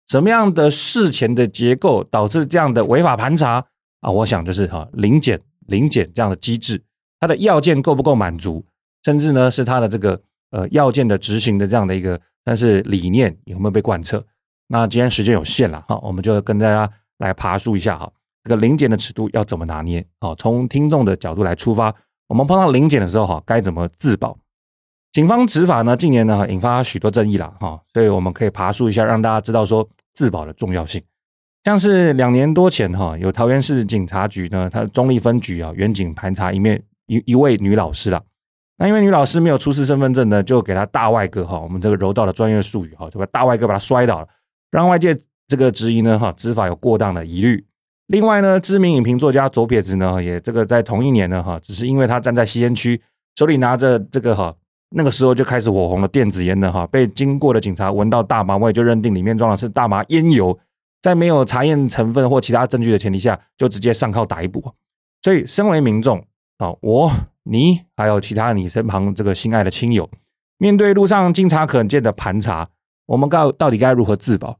[0.07, 3.65] 什么样的事前的结构导致这样的违法盘查
[4.01, 4.09] 啊？
[4.09, 6.81] 我想就是哈临检临检这样的机制，
[7.19, 8.65] 它的要件够不够满足，
[9.03, 14.23] 甚至呢是它的这个呃要件的执行的这样的一个，但是理念有没有被贯彻？
[14.67, 18.09] 那今天时间有限了哈，我们就跟大家来爬梳一下哈，
[18.43, 20.05] 这个临检的尺度要怎么拿捏？
[20.19, 21.93] 啊，从听众的角度来出发，
[22.27, 24.37] 我们碰到临检的时候哈，该怎么自保？
[25.17, 29.89] 警方执法呢，近年呢引发许多争议了哈，所以我们可以爬梳一下，让大家知道说。
[30.13, 31.01] 自保的重要性，
[31.63, 38.21] 像是两年多前哈，有桃园市警察局呢，它中坜分局啊，远警盘查一面一一位女老师啦。
[38.77, 44.27] 那因为女老师没有出示身份证呢，就给她大外哥哈，我们这个柔道的专业术语哈，就把大外哥把她摔倒了，
[44.69, 45.15] 让外界
[45.47, 47.65] 这个质疑呢哈，执法有过当的疑虑。
[48.07, 53.01] 另外呢，知名影评作家左撇子呢，也这个在同一年呢哈，只是因为他站在吸烟区，
[53.35, 54.55] 手里拿着这个哈。
[54.89, 60.57] 那个时候就开始火红的电子烟的哈，被经过的警察闻到大麻味，就认定里面装的是大麻烟油，
[61.01, 64.73] 在没有查验成分或其他证据的前提下，就直接上铐逮捕。
[65.21, 66.23] 所以，身为民众
[66.57, 67.11] 啊，我、
[67.43, 70.09] 你还有其他你身旁这个心爱的亲友，
[70.57, 72.65] 面对路上经常可见的盘查，
[73.07, 74.57] 我们该到底该如何自保？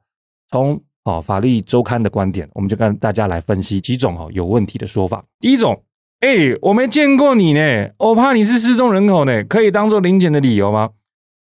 [0.51, 5.23] 从哦法律周刊的观点，我们就跟大家来分析几种哦有问题的说法。
[5.39, 5.81] 第一种，
[6.19, 10.89] 哎，我没见过你呢，我怕你是失踪人口呢，可以当做临检的理由吗？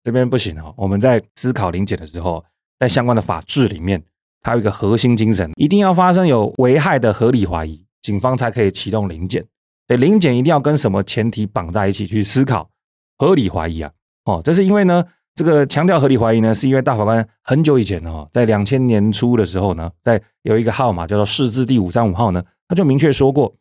[0.03, 2.45] 这边不行哦，我们在思考临检的时候，
[2.81, 4.03] 在相关的法制里面。
[4.43, 9.43] 它有一个核心精神，一定要发生有危害的合理怀疑，警方才可以启动临检。
[9.87, 12.69] 对，临检一定要跟什么前提绑在一起去思考？
[13.17, 13.91] 合理怀疑啊，
[14.25, 15.03] 哦，这是因为呢，
[15.35, 23.55] 这个强调合理怀疑呢，是因为大法官很久以前哦，在两千年初的时候呢，在有一个号码叫做释字第五三五号呢，他就明确说过，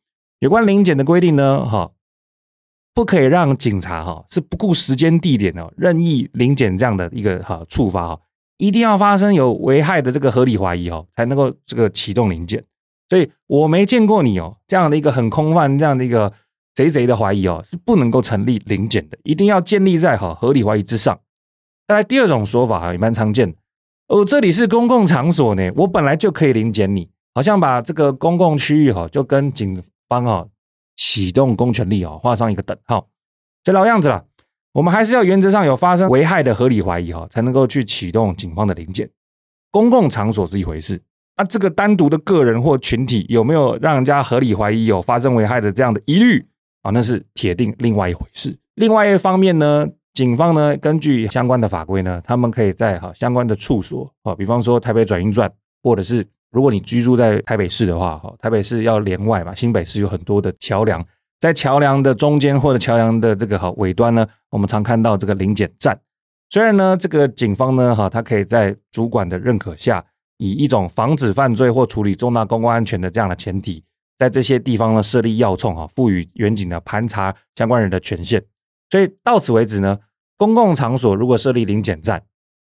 [0.44, 1.90] 有关临检的规定呢，哈，
[2.94, 8.20] 不可以让警察哈是不顾时间地点哦，任意临检这样的一个哈处罚哈。
[8.58, 12.62] 一定要发生有危害的这个合理怀疑哦，才能够这个启动临检。
[13.08, 16.34] 所以我没见过你哦，这样的一个很空泛、这样的一个
[16.74, 19.18] 贼贼的怀疑哦，是不能够成立临检的。
[19.24, 21.18] 一定要建立在哈合理怀疑之上。
[21.88, 23.56] 再来第二种说法哈，也蛮常见
[24.10, 29.82] 哦，这里是公共场所呢，我本来就可以临检你，好像把这个公共区域哈就跟警
[30.14, 30.46] 方啊
[30.96, 33.08] 启动公权力哦画上一个等号，
[33.64, 34.26] 这老样子了。
[34.74, 39.10] 我们还是要原则上有发生危害的合理怀疑哈，才能够去启动警方的临检。
[39.72, 41.02] 公共场所是一回事，
[41.36, 46.46] 啊，这个单独的个人或群体有没有让人家合理怀疑有发生危害的这样的疑虑
[46.84, 46.92] 啊？
[46.92, 48.56] 那是铁定另外一回事。
[48.76, 55.52] 另外一方面呢，警方呢根据相关的法规呢，他们可以在哈相关的处所啊，比方说台北转运站，
[55.84, 61.04] 或者是如果你居住在台北市的话哈，台北市要连外嘛，新北市有很多的桥梁。
[61.40, 66.00] 在桥梁的中间或者桥梁的这个哈尾端呢，我们常看到这个临检站。
[66.52, 70.06] 虽然呢，这个警方呢哈，他可以在主管的认可下，
[70.38, 73.84] 以一种防止犯罪或处理重大公共安全的这样的前提，
[74.18, 78.42] 在这些地方呢设立要冲哈，赋予远警的盘查相关人的权限。
[78.92, 79.98] 所以到此为止呢，
[80.38, 82.24] 公共场所如果设立临检站，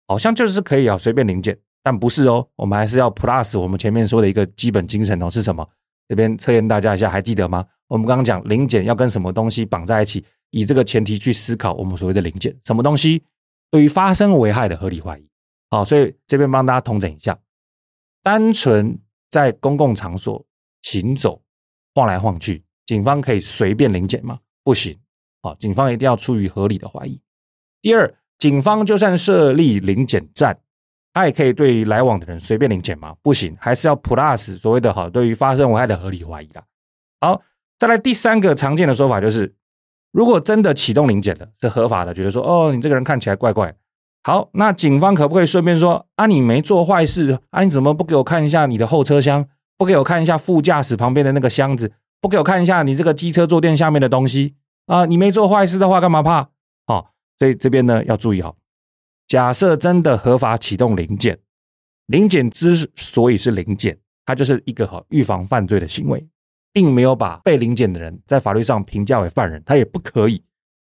[0.08, 5.68] 好像就是可以啊随便临检，但不是哦，我们还是要 plus 我们前面说的一个基本精神哦，是什么？
[6.08, 7.66] 这边测验大家一下，还记得吗？
[7.88, 13.24] 我们刚刚讲临检要跟什么东西绑在一起，以这个前提去思考我们所谓的临检，什么东西
[13.70, 15.28] 对于发生危害的合理怀疑。
[15.70, 17.38] 好，所以这边帮大家统整一下，
[18.22, 20.46] 单纯在公共场所
[20.82, 21.42] 行走、
[21.96, 24.40] 晃来晃去，警方可以随便临检吗？
[24.64, 24.98] 不行。
[25.42, 27.20] 好，警方一定要出于合理的怀疑。
[27.82, 30.60] 第二，警方就算设立临检站，
[31.14, 33.16] 他也可以对于来往的人随便临检吗？
[33.22, 36.64] 不行，还是要 plus 所谓的哈，对于发生危害的合理怀疑的。
[37.20, 37.42] 好。
[37.80, 39.56] 再来第三个常见的说法就是，
[40.12, 43.74] 如果真的启动临检了，是合法的，觉得说，哦，你这个人看起来怪怪。
[44.24, 49.44] 好，那警方可不可以顺便说，啊，你没做坏事，啊，你怎么不给我看一下你的后车厢，
[49.80, 54.54] 不给我看一下副驾驶旁边的那个箱子，不给我看一下你这个机车坐垫下面的东西
[54.86, 55.08] 啊？
[55.08, 56.42] 你没做坏事的话，干嘛怕？
[56.86, 57.08] 哦，
[57.40, 58.56] 所以这边呢要注意好，
[59.32, 61.40] 假设真的合法启动临检，
[62.08, 66.28] 临检之所以是临检，它就是一个好预防犯罪的行为。
[66.74, 70.42] 并没有把被临检的人在法律上评价为犯人，他也不可以。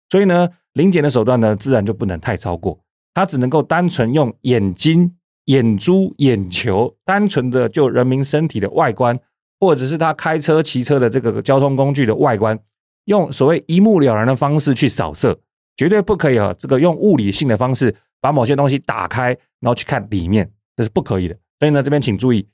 [0.08, 2.78] 所以呢，临检的手段呢，自然就不能太超过。
[3.12, 5.14] 他只能够单纯用眼睛、
[5.46, 9.18] 眼珠、眼球，单纯的就人民身体的外观，
[9.61, 12.58] 或者是他开车、骑车的这个交通工具的外观，
[13.04, 15.38] 用所谓一目了然的方式去扫射，
[15.76, 16.54] 绝对不可以啊！
[16.58, 19.28] 这个用物理性的方式把某些东西打开，
[19.61, 21.37] 然后去看里面，这是不可以的。
[21.59, 22.46] 所以呢，这边请注意。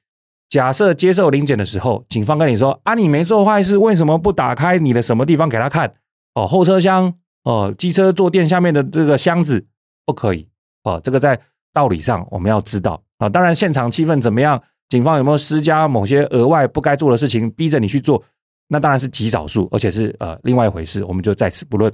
[0.51, 5.93] 假设接受临检的时候，警方跟你说：“啊，你没做坏事，为什么不打开你的什么地方给他看？
[6.35, 9.67] 哦，后车厢，哦，机车坐垫下面的这个箱子
[10.07, 10.49] 不可以
[10.85, 11.01] 哦。
[11.03, 11.41] 这个在
[11.73, 13.29] 道理上我们要知道啊。
[13.29, 18.23] 当然，现场气氛怎么样，警方有没有施加某些额外不该做的事情，逼着你去做，
[18.69, 21.93] 那当然是极少数，而且是呃另外一回事，我们就在此不论。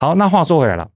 [0.00, 0.88] 好，那话说回来了，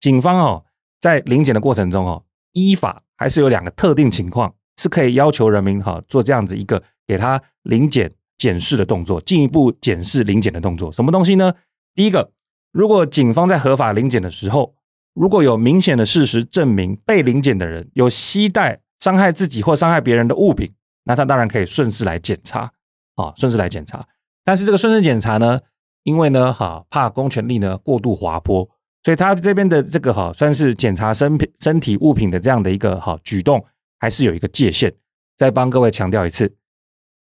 [0.00, 0.64] 警方哦，
[1.02, 4.54] 在临检的过程中哦，依法还是有两个特定情况。
[4.78, 10.90] 是可以要求人民哈做这样子一个给他临检检视的动作，进一步检视临检的动作。
[10.90, 11.54] 什么东西呢？
[11.94, 12.32] 第一个，
[12.72, 14.74] 如果警方在合法临检的时候，
[15.12, 20.72] 如果有明显的事实证明被临检的人有携带伤害自己或伤害别人的物品，
[21.04, 22.72] 那他当然可以顺势来检查
[23.14, 24.04] 啊，顺势来检查。
[24.42, 25.60] 但是这个顺势检查呢，
[26.02, 28.68] 因为呢哈怕公权力呢过度滑坡，
[29.02, 33.64] 所以他这边的这个哈算是检查身身体物品的这样的一个哈举动。
[33.98, 34.92] 还是有一个界限，
[35.36, 36.56] 再帮各位强调一次，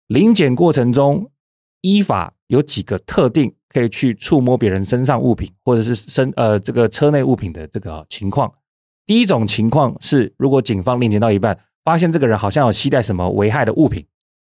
[0.09, 1.31] 临检过程中
[1.83, 8.53] 依法有几个特定可以去触摸别人身上物品或者是身呃这个车内物品的这个情况。
[9.07, 14.05] 第一种情况是，如果警方临检到一半，发现这个人好像有携带什么危害的物品，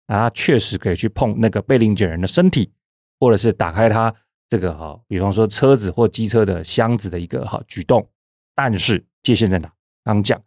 [0.07, 2.73] 那他确实可以去碰那个被临检人的身体，
[3.21, 4.13] 或者是打开他
[4.49, 8.07] 这个哈，比方说车子或机车的箱子的一个哈举动，
[8.55, 9.69] 但是界限在哪？
[10.03, 10.41] 刚讲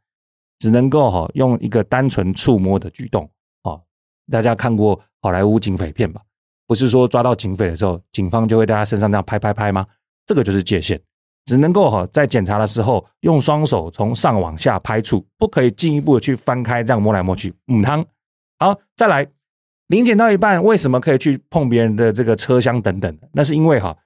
[0.58, 3.30] 只能够哈用一个单纯触摸的举动，
[3.62, 3.78] 啊，
[4.30, 6.22] 大家看过好莱坞警匪片吧？
[6.66, 9.86] 不是说抓到警匪的时候，警方就会在他身上这样拍拍拍吗？
[10.24, 10.98] 这个就是界限，
[11.44, 17.54] 只能够哈在检查的时候用双手从上往下拍触，不可以进一步的去翻开这样摸来摸去。
[17.66, 18.06] 嗯汤，
[18.58, 19.30] 好，再来。
[19.90, 23.18] 临检到一半，为什么可以去碰别人的这个车厢等等？
[23.32, 23.96] 那是因为哈，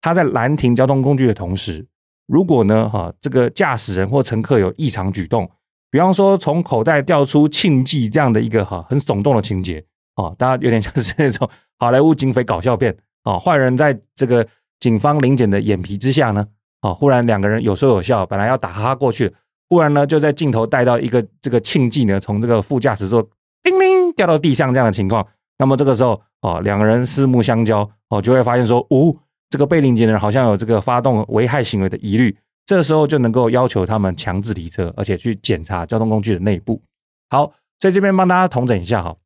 [0.00, 1.86] 他在拦停交通工具的同时，
[2.26, 5.46] 如果呢哈这个驾驶人或乘客有异常举动，
[5.90, 11.46] 比方说从口袋掉出庆记这样的一个哈很耸动的情节啊，大家有点像是那种
[11.78, 14.48] 好莱坞警匪搞笑片啊，坏人在这个
[14.80, 16.46] 警方临检的眼皮之下呢，
[16.80, 19.30] 啊忽然两个人有说有笑，本来要打哈哈过去，
[19.68, 23.28] 忽然呢就在镜头带到一个这个庆记呢从这个副驾驶座。
[23.66, 25.26] 叮铃掉到地上这样的情况，
[25.58, 29.12] 那么这个时候哦，两个人四目相交哦，就会发现说，哦，
[29.50, 36.80] 这个被临检的人好像有这个发动危害行为的疑虑，这时候就能够要求他们强制离车，而且去检查交通工具的内部。
[37.28, 39.16] 好，所以这边帮大家统整一下哈，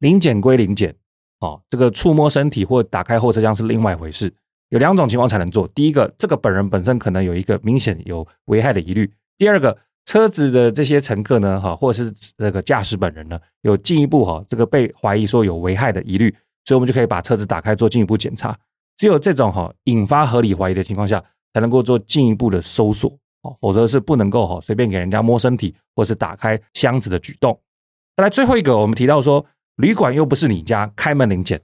[0.00, 0.92] 临检归临检，
[1.38, 4.34] 哦，这个触摸身体或打开后车厢是另外一回事，
[4.70, 5.68] 有两种情况才能做。
[5.68, 9.06] 第一个，这个本人本身可能有一个明显有危害的疑虑；
[9.38, 9.78] 第二个。
[10.06, 16.34] 车子的这些乘客呢，哈，或者是这个驾驶本人呢，有进一步哈，这个被怀疑说有危害的疑虑，
[16.64, 18.56] 所以我们就可以把车子打开做进一步检查。
[18.96, 21.22] 只有这种哈引发合理怀疑的情况下，
[21.54, 23.10] 才能够做进一步的搜索，
[23.42, 27.58] 哦，否则是不能够哈随便给人家摸身体或是打开箱子的举动。
[28.16, 31.60] 再来最后一个，我们提到说，旅馆又不是你家，开门临检，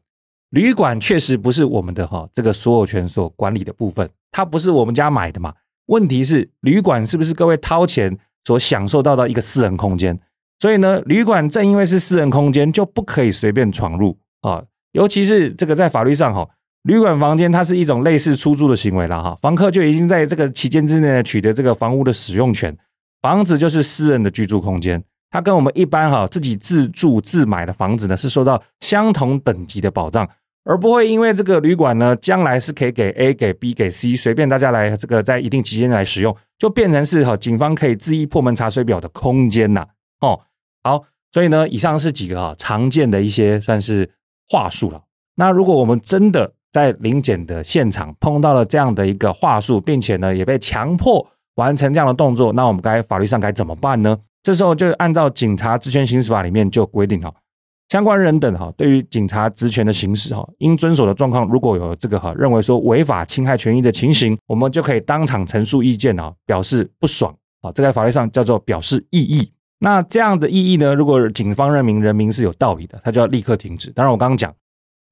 [0.51, 5.53] 旅馆确实不是我们的哈这个所有权所管理的部分，它不是我们家买的嘛。
[5.87, 8.19] 问题是旅馆是不是各位掏钱？
[8.45, 10.17] 所享受到的一个私人空间，
[10.61, 14.63] 所以呢，旅馆正因为是私人空间，就不可以随便闯入啊。
[14.93, 16.49] 尤其是这个在法律上哈，
[16.85, 22.73] 旅馆房间它是一种类似出租的行为了哈，房客就已经在这个期间之内取得这个房屋的使用权，
[23.21, 30.29] 房子就是私人的居住空间，它跟我们一般哈自己自住自买的房子呢是受到相同等级的保障。
[30.69, 39.87] 而不会因为这个旅馆呢，将来是可以给 A、给 B、给 C，随便大家来这个在一定期间来使用，就变成是哈警方可以恣意破门查水表的空间呐。
[40.21, 40.41] 哦，
[40.83, 44.11] 好，所以呢，以上是几个哈常见的一些算是
[44.49, 45.01] 话术了。
[45.37, 51.25] 那如果我们真的在临检的现场碰到了这样的一个话术，并且呢也被强迫
[51.55, 54.19] 完成这样的动作，那我们该法律上该怎么办呢？
[54.43, 57.33] 这时候就按照《警察职权行使法》里面就规定哈。
[57.89, 69.53] 相关人等哈，对于警察职权的行使哈，应遵守的状况，如果有这个哈认为说违法侵害权益的情形，我们就可以当场陈述意见啊，表示不爽啊，这在法律上叫做表示异议。
[69.79, 73.91] 那这样的异议呢，如果警方认明人民是有道理的，他就要立刻停止。
[73.91, 74.53] 当然，我刚刚讲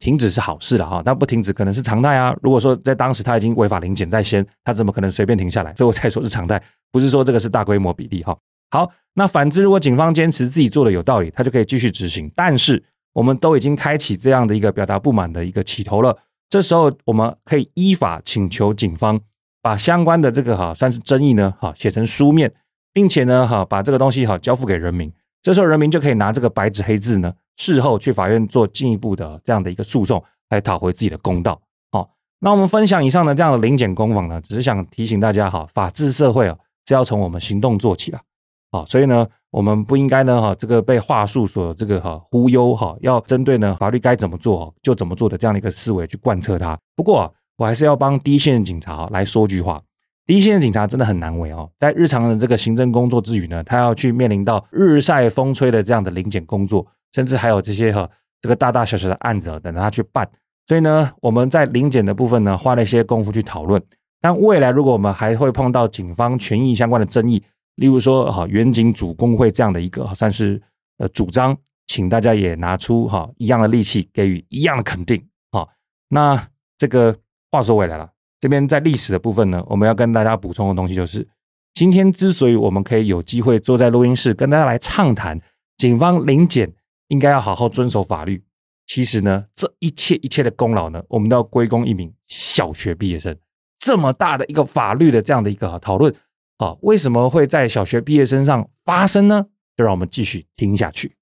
[0.00, 2.34] 停止是好事了哈，但不停止可能是常态啊。
[2.42, 5.72] 如果说在当时他已经违法临检在先，他怎么可能随便停下来？
[5.76, 6.60] 所以我才说是常态，
[6.90, 8.36] 不是说这个是大规模比例哈。
[8.74, 12.28] 好，那反之，如果警方坚持自己做的有道理，他就可以继续执行。
[12.34, 12.82] 但是，
[13.12, 16.18] 我们都已经开启这样的一个表达不满的一个起头了。
[16.50, 19.20] 这时候，我们可以依法请求警方
[19.62, 22.52] 把相关的这个哈算是争议呢哈写成书面，
[22.92, 25.08] 并且呢哈把这个东西哈交付给人民。
[25.40, 31.62] 这时候，人民就可以拿这个白纸黑字呢，事后去法院做进一步的这样的一个诉讼，来讨回自己的公道。
[31.92, 32.10] 好，
[32.40, 36.58] 那我们分享以上的这样的临检攻防呢，只是想提醒大家哈，法治社会啊
[36.88, 38.18] 是要从我们行动做起的。
[38.74, 46.76] 好，所以呢，我们不应该呢，哈，这个被话术所这个哈忽悠哈，要针对呢法律该怎么做哈就怎么做的这样的一个思维去贯彻它。
[46.96, 49.80] 不过，我还是要帮第一线警察来说句话，
[50.26, 58.10] 第一线警察真的很难为哦，在日常的这个行政工作之余呢，他要去面临到日晒风吹的这样的临检工作，甚至还有这些哈
[58.40, 60.28] 这个大大小小的案子等着他去办。
[60.66, 63.80] 所以呢，我们在临检的部分呢，花了一些功夫去讨论。
[64.20, 67.40] 但未来如果我们还会碰到警方权益相关的争议，
[67.76, 70.62] 例如说，哈，远景组工会这样的一个算是
[70.98, 71.56] 呃主张，
[71.86, 75.20] 请大家也拿出哈一样的力气，给予一样的肯定。
[75.50, 75.68] 哈，
[76.08, 76.48] 那
[76.78, 77.16] 这个
[77.50, 78.08] 话说回来了，
[78.40, 81.26] 这边在历史的部分呢，我们要跟大家补充的东西就是，
[81.74, 85.40] 今天之所以我们可以有机会坐在录音室跟大家来畅谈，
[85.76, 86.72] 警方临检
[87.08, 88.44] 应该要好好遵守法律，
[88.86, 93.36] 其实呢，这一切一切的功劳呢，我们都要归功一名小学毕业生。
[93.80, 96.14] 这么大的一个法律的这样的一个讨论。
[96.64, 99.44] 啊，为什么会在小学毕业生上发生呢？
[99.76, 101.14] 就让我们继续听下去。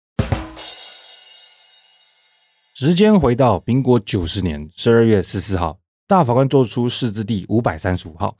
[2.74, 8.36] 时间回到民国九十年十二月十四号，大法官作出释字第五百三十五号，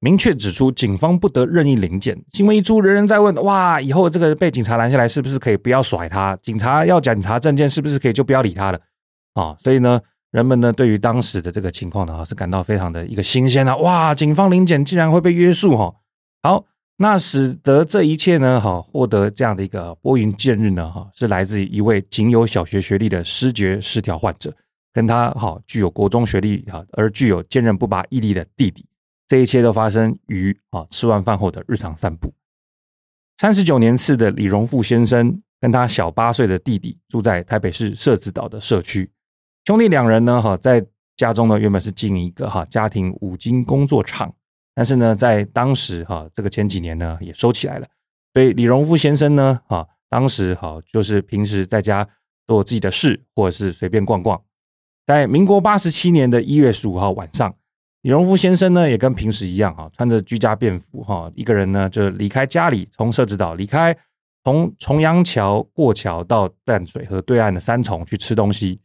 [0.00, 2.18] 明确指出，警方不得任意临检。
[2.32, 6.34] 新闻一出，人人在问：哇，以后这个被警察拦下来，是不是可以不要甩他？
[6.36, 8.80] 警察要检查证件，是不是可以就不要理他了？
[9.34, 10.00] 啊，所以呢，
[10.30, 13.76] 人们呢对于当时的这个情况呢，是感到非常的一个新鲜啊！
[13.76, 15.94] 哇，警方临检竟然会被约束哈！
[16.46, 16.64] 好，
[16.98, 24.54] 那使得这一切呢，哈，获得这样的一个拨云见日呢，哈，是来自于一位仅有小学学历的失觉失调患者，
[24.92, 28.86] 跟他哈具有国中学历哈，而具有坚韧不拔毅力的弟弟。
[29.26, 32.32] 这一切都发生于啊吃完饭后的日常散步。
[33.38, 39.10] 三十九年次的李荣富先生跟他小八岁的弟弟住在台北市社子岛的社区。
[39.64, 40.86] 兄弟两人呢，哈，在
[41.16, 44.32] 家中呢原本是经营一个哈家庭五金工作厂，
[44.76, 47.88] 但是呢，在当时哈这个前几年呢也收起来了。
[48.34, 52.06] 所以李荣富先生呢，哈当时哈就是平时在家
[52.46, 54.40] 做自己的事，或者是随便逛逛。
[55.06, 57.52] 在民国八十七年的一月十五号晚上。
[58.02, 63.96] 李荣富先生呢，也跟平时一样哈，穿着居家便服哈，一个人呢就离开家里，从社子岛离开，
[64.44, 68.80] 从重阳桥过桥到淡水河对岸的三重去吃东西。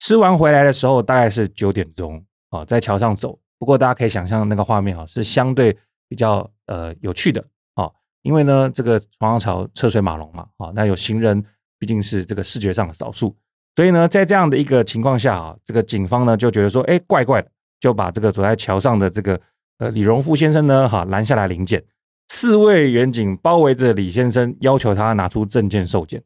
[0.00, 3.38] 吃完回来的时候大概是九点钟啊，在桥上走。
[3.62, 5.72] 不过大家可以想象那个画面哈，是相对
[6.08, 7.40] 比较呃有趣的
[7.74, 7.88] 啊，
[8.22, 11.40] 因为呢这个重阳桥车水马龙嘛啊，那有行人
[11.78, 13.36] 毕竟是这个视觉上的少数，
[13.76, 17.48] 所以呢在这样的一个情况下啊，这个警方呢就觉得说，哎，怪怪的。
[17.78, 19.40] 就把这个走在桥上的这个
[19.78, 21.84] 呃李荣富先生呢，哈拦下来临检，
[22.28, 26.22] 四位员警包围着李先生，要求他拿出证件受检。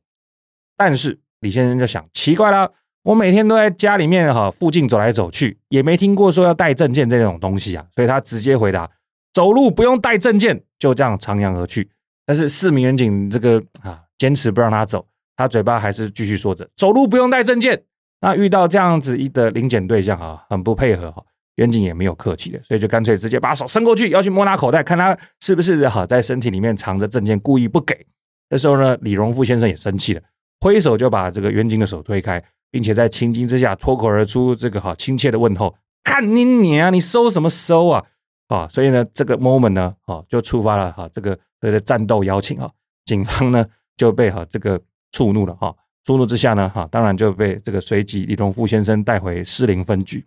[0.74, 2.70] 但是李先生就想，奇怪了，
[3.06, 8.90] 我每天都在家里面哈附近走来走去，也没听过说要带证件这种东西啊，所以他直接回答，
[9.32, 11.88] 走路不用带证件，就这样徜徉而去。
[12.26, 17.80] 但是四名员警这个啊坚持不让他走，他嘴巴还是继续说着，走路不用带证件。
[18.20, 21.22] 那遇到这样子一的临检对象啊，很不配合哈。
[21.54, 28.04] 员警也没有客气的，所以就干脆直接把手伸过去，要去摸他口袋，看他是不是哈在身体里面藏着证件，故意不给。
[28.50, 30.20] 这时候呢，李荣富先生也生气了，
[30.60, 38.04] 挥手就把这个员警的手推开，并且在情急之下脱口而出这个哈亲切的问候：“看你娘，你收什么收啊？”
[38.48, 42.70] 啊，所以呢，这个 moment 呢，啊，就触发了哈这个所谓的战斗邀请啊，
[43.04, 44.80] 警方呢就被哈这个
[45.12, 50.26] 触怒了哈，触怒之下呢，哈当然就被这个随即李荣富先生带回士林分局。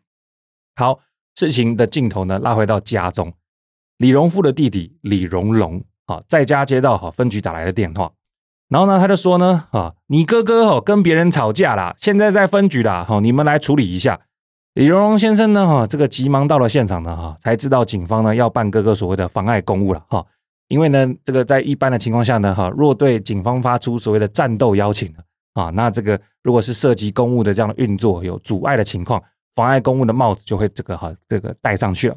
[0.76, 1.00] 好。
[1.36, 3.32] 事情的镜头呢，拉回到家中，
[4.00, 8.12] 李荣富的弟弟李荣龙啊，在家接到哈分局打来的电话，
[8.70, 14.20] 然后呢，他就说呢，啊，你哥哥哦跟别人吵架啦，现在在分局啦，哈，你们来处理一下。
[14.76, 20.26] 李荣荣先生呢，哈，这个急忙到了现场呢，哈，才知道警方呢要办哥哥所谓的妨碍公务了，哈，
[20.68, 25.14] 因为呢，这个在一般的情况下呢，哈，若对警方发出所谓的战斗邀请
[25.54, 29.22] 啊，那这个如果是涉及公务的这样的运作有阻碍的情况。
[29.56, 32.16] 妨碍公务的帽子就会这个哈这个戴上去了。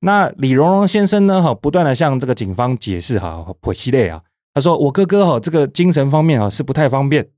[0.00, 4.22] 那李荣荣先生呢哈不断的向这个警方解释哈婆西类啊，
[4.58, 7.28] 他说我哥哥哈这个精神方面啊是不太方便，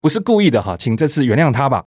[0.00, 1.84] 不是故意的哈，请这次原谅他吧。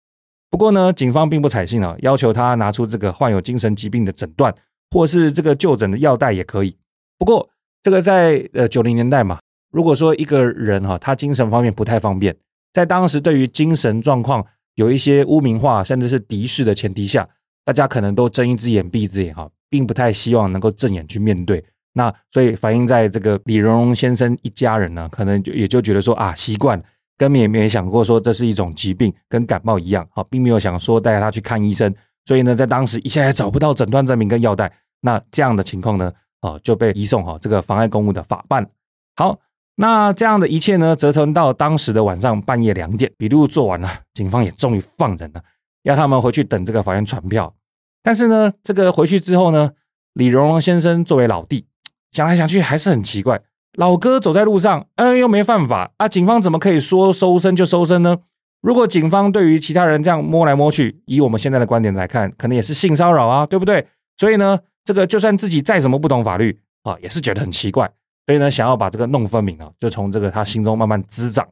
[0.48, 4.54] 不过呢，警方并不采信啊，要求他拿出这个患有精神疾病的诊断
[4.90, 6.74] 或是这个就诊的药袋也可以。
[7.18, 7.46] 不过
[7.82, 9.38] 这个在呃九零年代嘛，
[9.70, 12.34] 如果说一个人哈他精神方面不太方便，
[12.72, 14.46] 在当时对于精神状况。
[14.76, 17.28] 有一些污名化，甚至是敌视的前提下，
[17.64, 21.64] 大家可能都睁一只眼闭一只眼哈，并不太希望能够正眼去面对。
[21.94, 26.78] 那所以反映在这个李荣荣先生一家人呢，可能就也就觉得说啊，习惯，
[27.16, 31.94] 根本也没想过说这是一种疾病，跟感冒一样，啊，并没有想说带他去看医生。
[32.26, 34.70] 所以呢，在当时一下也找不到诊断证明跟药袋，
[35.00, 38.68] 那这样的情况呢，啊，就被移送哈这个妨碍公务的法办。
[39.16, 39.38] 好。
[39.76, 45.42] 那这样的一切呢，折腾到当时的晚上半夜两点，笔录做完了，警方也终于放人了，
[45.82, 47.52] 要他们回去等这个法院传票。
[48.00, 49.72] 但是呢，这个回去之后呢，
[50.12, 51.66] 李荣荣先生作为老弟，
[52.14, 53.42] 想来想去还是很奇怪，
[53.76, 58.18] 老哥走在路上，呃，又没犯法啊，警方怎么可以说收身就收身呢？
[58.62, 63.84] 如果警方对于其他人这样摸来摸去，以我们现在的观点来看，可能也是性骚扰啊，对不对？
[64.16, 67.90] 所以呢，这个就算自己再怎么不懂法律啊，也是觉得很奇怪。
[68.26, 71.46] 所以呢，想要把这个弄分明啊，就从这个他心中慢慢滋长。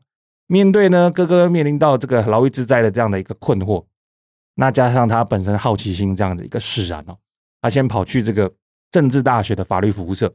[0.47, 3.85] 面对呢，哥哥面临到这个牢狱之灾的这样的一个困惑，
[4.55, 7.19] 那加上他本身好奇心这样的一个使然哦，
[7.61, 8.51] 他先跑去这个
[8.91, 10.33] 政治大学的法律服务社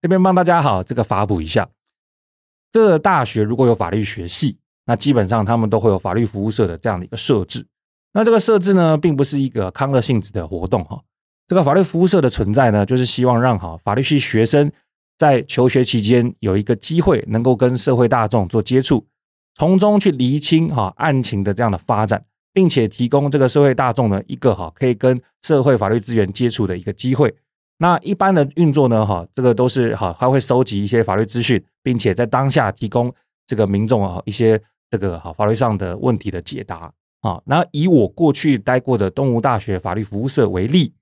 [0.00, 1.68] 这边帮大家好这个法普一下。
[2.72, 7.66] 各大学如果有法律学系，那基本上他们都会有法律服务社的这样的一个设置。
[8.12, 11.00] 那这个设置呢，并不是一个康乐性质的活动哈。
[11.46, 14.70] 这个法律服务社的存在呢，就是希望让哈法律系学生。
[15.18, 19.06] 在求学期间有一个机会能够跟社会大众做接触，
[19.54, 22.24] 从中去厘清哈案情的这样的发展，
[22.54, 27.34] 并且提供这个社会大众呢一个哈可以跟社会法律资源接触的一个机会。
[27.82, 33.10] 那一般的运作呢哈，这个都是哈他会收集一些法律资讯，并且在当下提供
[33.46, 34.60] 这个民众啊一些
[34.90, 36.92] 这个哈法律上的问题的解答。
[37.22, 37.40] 啊。
[37.46, 40.92] 那以我过去待过的东吴大学法律服务社为例，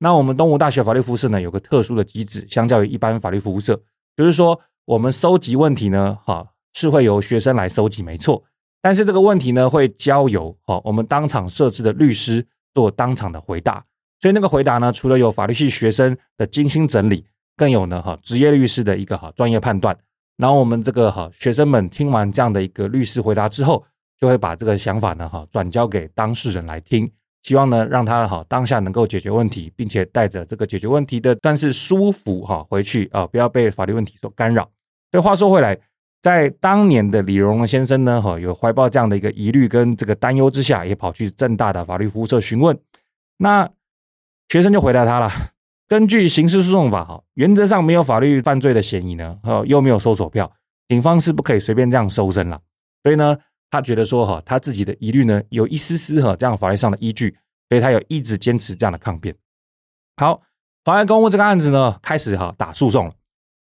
[0.00, 3.80] 那我们东吴大学法律服务社呢，有个特殊的机制，相较于一般法律服务社，
[4.14, 8.44] 就是说我们收集问题呢，哈，是会由学生来收集，没错。
[8.82, 13.82] 但是这个问题呢，会交由哈我们当场设置的律师做当场的回答。
[14.20, 17.24] 所以那个回答呢，除了有法律系学生的精心整理，
[17.56, 19.96] 更有呢哈职业律师的一个哈专业判断。
[20.36, 23.84] 然后我们这个哈学生们听完这样的一个律师回答之后，
[24.20, 27.10] 就会把这个想法呢哈转交给当事人来听，
[27.42, 34.62] 希望呢让他哈当下能够解决问题，并且带着这个解决问题的但是舒服哈回去啊，不要被法律问题所干扰。
[35.10, 35.78] 所以话说回来，
[36.22, 42.78] 在当年的李荣先生呢哈有怀抱这样的一个疑虑跟这个担忧之下，也跑去正大的法律服务社询问，
[43.38, 43.68] 那
[44.48, 45.30] 学生就回答他了。
[45.86, 50.50] 根据刑事诉讼法，哈，原则上没有法律犯罪的嫌疑呢，哈，又没有搜索票，
[50.88, 52.60] 警方是不可以随便这样搜身了。
[53.02, 53.36] 所以呢，
[53.70, 57.36] 他觉得说，哈，他自己的疑虑呢，有一丝丝哈这样法律上的依据，
[57.68, 59.34] 所以他有一直坚持这样的抗辩。
[60.16, 60.42] 好，
[60.84, 63.14] 妨碍公务这个案子呢，开始哈打诉讼了。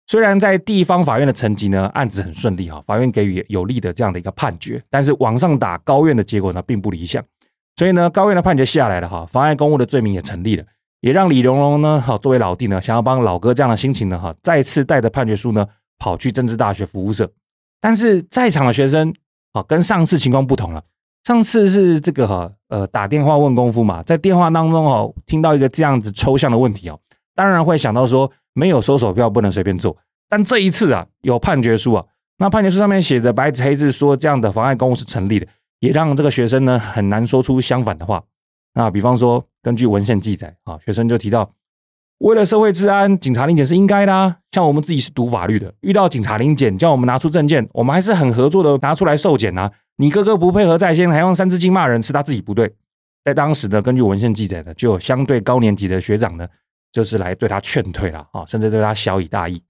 [0.05, 7.23] 虽然在地方法院的层级呢，案子很顺利哈，法院给予有利的这样的一个判决，但是往上打高院的结果呢，并不理想。
[7.75, 10.65] 所以呢，高院的判决下来了哈，妨碍公务的罪名也成立了。
[11.01, 15.67] 也让李荣荣呢，哈作为老弟呢，想要帮老哥这样的心情呢，哈，再次带着判决书呢，
[15.99, 17.29] 跑去政治大学服务社。
[17.79, 19.13] 但是在场的学生，
[19.53, 20.83] 啊，跟上次情况不同了。
[21.23, 26.99] 上次是这个哈，呃，打电话问功夫嘛，在电话当中哈，听到一个这样子抽象的问题哦，
[27.35, 29.95] 当然会想到说，没有收手票不能随便做。
[30.29, 32.05] 但这一次啊，有判决书啊，
[32.37, 35.47] 那判决书上面写着白纸黑字说这样的妨碍公务是成立的，
[35.79, 38.23] 也让这个学生呢很难说出相反的话。
[38.77, 39.43] 那比方说。
[39.63, 41.51] 根据文献记载，啊，学生就提到，
[42.19, 44.37] 为了社会治安，警察临检是应该的啊。
[44.53, 49.69] 像我们自己是读法律的，遇到警察临检叫我们拿出证件，我们还是很合作的拿出来受检啊。
[49.97, 52.73] 你哥哥不配合在先，还用三字经骂人，是他自己不对。
[53.25, 56.47] 在当时呢，根据文献记载呢，就有相对高年级的学长呢，
[56.93, 59.61] 就是来对他劝退了啊，甚至对他小以大义。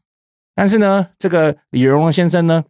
[0.53, 2.63] 但是呢，这个李荣荣先生呢，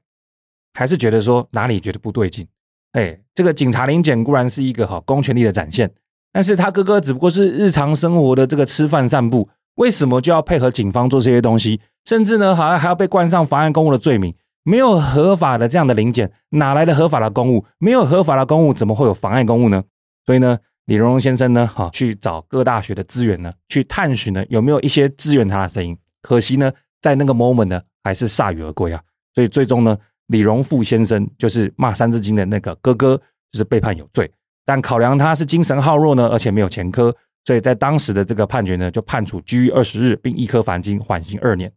[0.73, 2.47] 还是觉得说哪里觉得不对劲。
[2.93, 5.91] 哎，这个警察临检固然是一个哈公权力的展现。
[6.31, 11.79] 但是他哥哥只不过是日常生活的这个吃饭散步，为什么就要配合警方做这些东西？
[12.05, 14.33] 甚至呢，好像还要被冠上妨碍公务的罪名？
[14.63, 17.65] 没有合法的这样的临检，哪来的合法的公务？
[17.79, 19.83] 没有合法的公务，怎么会有妨碍公务呢？
[20.25, 25.97] 所以呢，李荣荣先生呢，哈，去找各大学的资源呢，去探寻呢，有没有一些支援他的声音？
[26.21, 26.71] 可惜呢，
[27.01, 29.01] 在那个 moment 呢，还是铩羽而归啊。
[29.33, 29.97] 所以最终呢，
[30.27, 33.17] 李荣富先生就是骂三字经的那个哥哥，
[33.51, 34.29] 就是被判有罪。
[34.67, 37.15] 但考量他是精神好弱呢，而且没有前科，
[37.45, 41.71] 所以在当时的这个判决呢，就判处拘役二十日，并一颗罚金，缓刑二年。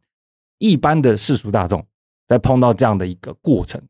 [0.58, 1.86] 一般的世俗大众
[2.26, 3.80] 在碰到这样的一个过程，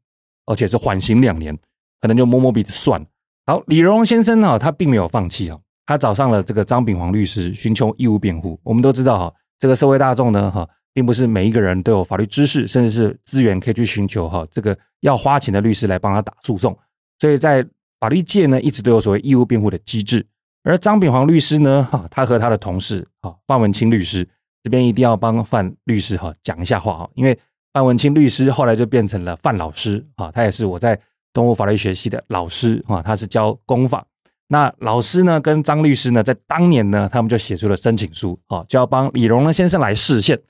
[0.44, 1.58] 而且是缓刑两年，
[1.98, 3.06] 可能就摸摸鼻子算了。
[3.46, 8.60] 好，李荣先生呢，他并没有放弃啊，他找上了这个张炳煌律师，寻求义务辩护。
[8.62, 16.78] 我们都知道哈，这个社会大众呢，哈，并不是每一个人都有法律知识，甚至是资源可以去寻求哈这个要花钱的律师来帮他打诉讼，
[17.18, 17.66] 所以在。
[18.00, 20.26] 法律界呢，一直都有所谓义务辩护的机制，
[20.64, 24.26] 而张炳煌律师呢，哈，他和他的同事，哈，范文清律师
[24.62, 27.38] 这边一定要帮范律师哈讲一下话哈，因为
[27.74, 30.98] 范文清律师后来就变成了范老师，哈，他也是我在
[31.34, 34.04] 东吴法律学系的老师，哈，他是教公法。
[34.48, 40.40] 那老师呢，跟张律师呢，在当年呢，他们就写出了申请书，哈，就要帮李荣呢先生来释宪。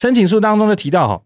[0.00, 1.22] 申请书当中就提到，哈，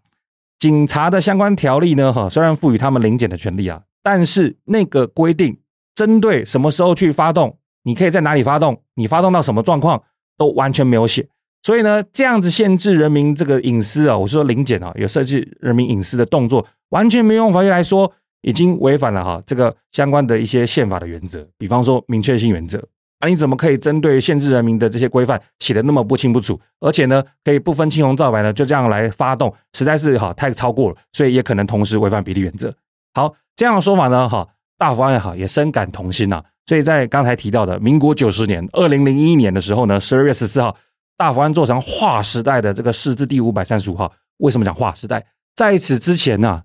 [0.59, 5.59] 警察的相关条例呢，哈，虽然赋予他们临检的权利啊，但是那个规定。
[5.95, 10.03] 针对什么时候去发动，你可以在哪里发动，你发动到什么状况
[10.38, 11.28] 都完全没有写，
[11.62, 22.82] 所以呢，这样子限制人民这个隐私啊，我是说临检啊，有涉及人民隐私的动作，完全没用法律来说，已经违反了哈这个相关的一些宪法的原则，比方说明确性原则
[23.18, 32.74] 啊，你怎么可以针对限制人民的这些规范写得那么不清不楚，而且呢，可以不分青红皂白呢就这样来发动，实在是哈太超过了，所以也可能同时违反比例原则。
[33.14, 34.49] 好，这样的说法呢，哈。
[34.83, 36.45] 大福安也好，也深感痛心呐、啊。
[36.66, 40.76] 所以在刚才提到的民国九十年，二零零一年的时候呢，十二月十四号，
[41.16, 44.12] 大福安做成划时代的这个释字第五百三十五号。
[44.39, 45.24] 为什么讲划时代？
[45.55, 46.62] 在此之前呢、啊，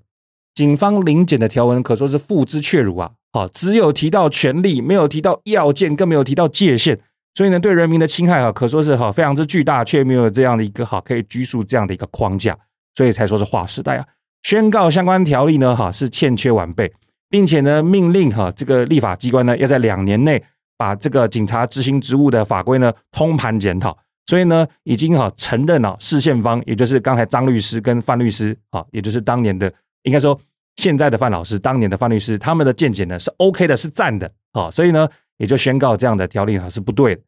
[0.55, 3.11] 警方临检的条文可说是付之却如啊。
[3.33, 6.99] 好，只有提到权利，没有提到要件，更没有提到界限。
[7.35, 12.57] 所以呢，对人民的侵害啊，可说是哈非常之巨大，却没有这样的一个哈可以拘束这样的一个框架，
[12.95, 14.05] 所以才说是划时代啊。
[14.41, 16.91] 宣告相关条例呢，哈是欠缺完备。
[17.29, 20.43] 并且呢，命令哈这个立法机关呢，要在两年内
[20.77, 23.97] 把这个警察执行职务的法规呢通盘检讨。
[24.25, 29.73] 所以呢，已经哈承认了市宪方，也就是刚才张律师跟范律师啊，也就是当年的
[30.03, 30.37] 应该说
[30.75, 35.07] 现在的范老师，当年的范律师，他们的见解呢是 OK 的，是赞的啊，所以呢，
[35.37, 37.21] 也就宣告这样的条例哈是不对的。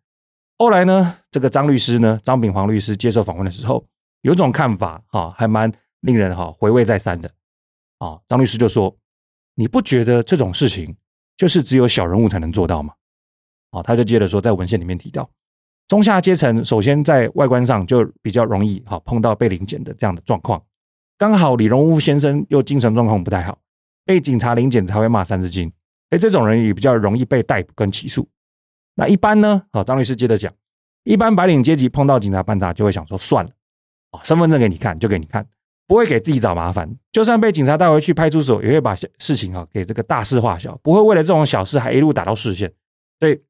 [0.58, 3.86] 后来呢，这个张律师呢，张炳煌律师接受访问的时候，
[4.24, 5.72] 有种看法哈，还蛮
[6.02, 7.32] 令人哈回味再三的。
[8.00, 8.94] 啊，张律师就说
[9.60, 10.96] ：“你不觉得这种事情
[11.36, 12.94] 就是只有小人物才能做到吗？”
[13.72, 15.30] 啊，他就接着说，在文献里面提到，
[15.90, 20.64] 中下阶层首先在外观上就比较容易哈碰到被临检的这样的状况。
[21.18, 23.60] 刚好李荣乌先生又精神状况不太好，
[24.06, 25.70] 被警察临检才会骂三字经。
[26.12, 28.26] 哎，这种人也比较容易被逮捕跟起诉。
[28.96, 29.64] 那一般呢？
[29.74, 30.50] 好，张律师接着讲，
[31.04, 33.52] 一般白领阶级碰到警察办查就会想说算了，
[34.12, 35.46] 啊，身份证给你看就给你看，
[35.90, 36.88] 不会给自己找麻烦。
[37.12, 42.72] 就算被警察带回去派出所，也会把事情啊给这个大事化小，不会为了这种小事还一路打到市县。
[43.20, 43.42] 所以，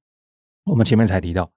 [0.63, 1.51] 我们前面才提到，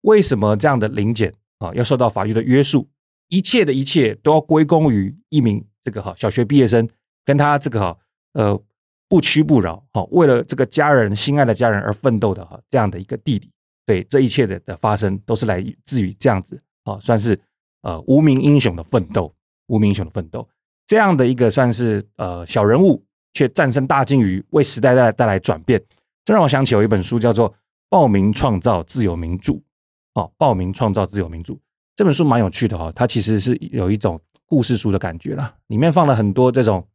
[0.00, 2.88] 为什么这样的临检啊要受到法律的约束？
[3.28, 6.88] 一切的一切都要归功于一名这个哈小学毕业生
[7.24, 7.96] 跟他这个哈
[8.32, 8.60] 呃。
[9.08, 13.48] 不屈不挠，好，为了这个家人心爱的家人而奋斗的哈，这样的一个弟弟，
[13.86, 17.38] 对这一切的的发生，都是来自于这样子啊，算是
[17.82, 19.32] 呃无名英雄的奋斗，
[19.66, 20.48] 无名英雄的奋斗，
[20.86, 25.82] 这样的一个算是呃小人物，却战胜大鲸鱼，为时代带来带来转变。
[26.24, 27.50] 这让我想起有一本书叫做
[27.88, 29.54] 《报名创造自由民主》，
[30.14, 31.54] 哦，《报名创造自由民主》
[31.94, 36.86] 这本书蛮有趣的哈，它其实是有一种故事书的感觉啦，里面放了很多这种，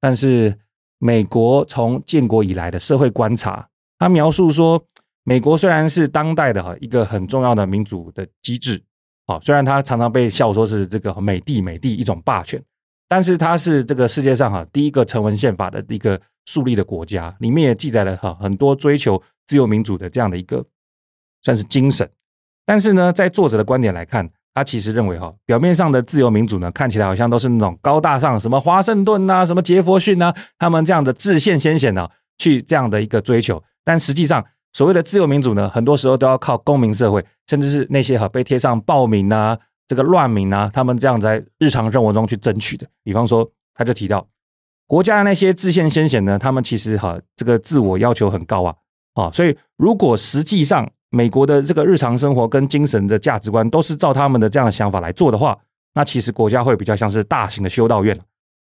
[0.00, 0.56] 但是。
[0.98, 3.68] 美国从建国以来的社会观察，
[3.98, 4.82] 他描述说，
[5.24, 8.82] 美国虽然是当代的哈一个很重要的民主的机制，
[9.26, 12.62] 啊，虽然他常常被笑说是这个美帝美帝一种霸权，
[13.08, 20.64] 但是他是这个世界上哈第一个成文宪法的一个树立的国家，里面也记载了哈很多追求自由民主的这样的一个
[21.42, 22.08] 算是精神，
[22.64, 24.30] 但是呢，在作者的观点来看。
[24.56, 32.08] 他其实认为，哈，表面上的自由民主呢，看起来好像都是那种高大上，什么华盛顿呐，什么杰佛逊呐，他们这样的自宪先贤呢，
[32.38, 33.62] 去这样的一个追求。
[33.84, 34.42] 但实际上，
[34.76, 39.56] 所谓的自由民主呢，很多时候都要靠公民社会，甚至是那些哈被贴上暴民呐、
[39.88, 42.86] 这个乱民呐，他们这样在日常生活中去争取的。
[43.02, 44.28] 比方说，他就提到，
[44.86, 48.74] 国家的那些自宪先贤呢，他们其实哈这个自我要求很高啊，
[49.14, 55.58] 啊，所以如果实际上，美国的这个日常生活跟精神的价值观都是照他们的这样的想法来做的话，
[55.94, 58.14] 那其实国家会比较像是大型的修道院。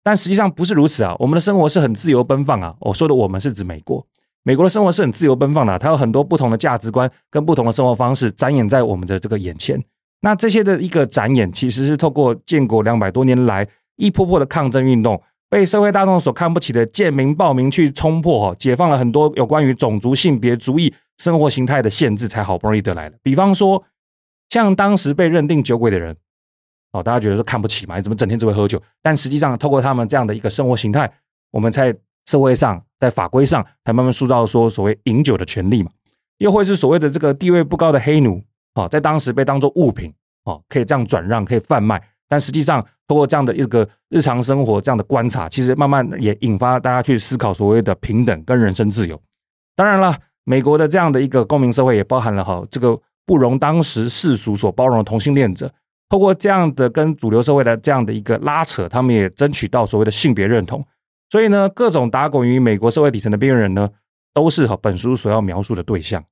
[0.04, 2.74] 但实际上不是如此啊，我们的生活是很自由奔放啊。
[2.80, 4.06] 我说的我们是指美国，
[4.42, 9.82] 美国的生活是很自由奔放的，它有很多不同的价值观跟不同的生活方式展演在我们的这个眼前。
[10.20, 13.66] 那这些的一个展演，其实是透过建国两百多年来
[13.96, 20.92] 一波波的抗争运动，被社会大众所看不起的贱民暴民去冲破，解放了很多有关于种族性别主义。
[21.18, 23.84] 生活形态的限制才好不容易得来的，比方说，
[24.48, 26.16] 像当时被认定酒鬼的人，
[26.90, 28.82] 哦，大家觉得说看不起嘛，你怎么整天只会喝酒？
[29.00, 31.08] 但实际上，透过他们这样的一个生活形态，
[31.52, 31.94] 我们才
[32.26, 35.90] 社会上、在法规上，才慢慢塑造说所谓饮酒的权利嘛。
[36.38, 38.42] 又或是所谓的这个地位不高的黑奴，
[38.74, 40.12] 哦，在当时被当作物品，
[40.44, 42.02] 哦，可以这样转让，可以贩卖。
[42.28, 49.20] 但实际上，通过这样的一个日常生活这样的观察，其实慢慢也引发大家去思考所谓的平等跟人身自由。
[49.74, 50.16] 当然了。
[50.44, 55.72] 美国的这样的一个公民社会也包含了哈，这个不容当时世俗所包容的同性恋者，
[56.08, 60.84] 透过这样的跟主流社会的这样的一个拉扯，他们也争取到所谓的性别认同。
[61.32, 63.88] 所以呢，各种打滚于美国社会底层的边缘人呢，
[64.34, 66.22] 都是哈本书所要描述的对象。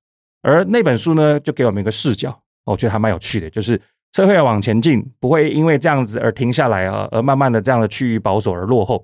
[0.42, 3.80] 而那本书呢，就给我们一个视角，我觉得还蛮有趣的，就是
[4.12, 9.03] 社会要往前进，不会因为这样子而停下来啊，而慢慢的这样的趋于保守而落后。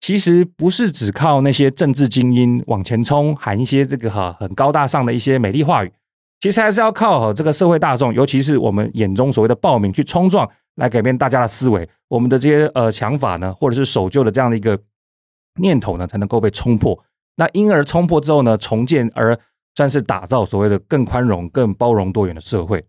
[0.00, 5.92] 其实不是只靠那些政治精英往前冲，喊一些这个哈很高大上的一些美丽话语，
[6.40, 11.88] 其实还是要靠这个社会大众，尤其是我们眼中所谓的暴民去冲撞，来改变大家的思维。
[12.08, 14.76] 我们的这些呃想法呢，或者是守旧的这样的一个
[15.58, 16.98] 念头呢，才能够被冲破。
[17.36, 19.38] 那因而冲破之后呢，重建而
[19.74, 22.84] 算是打造所谓的更宽容、更包容多元的社会。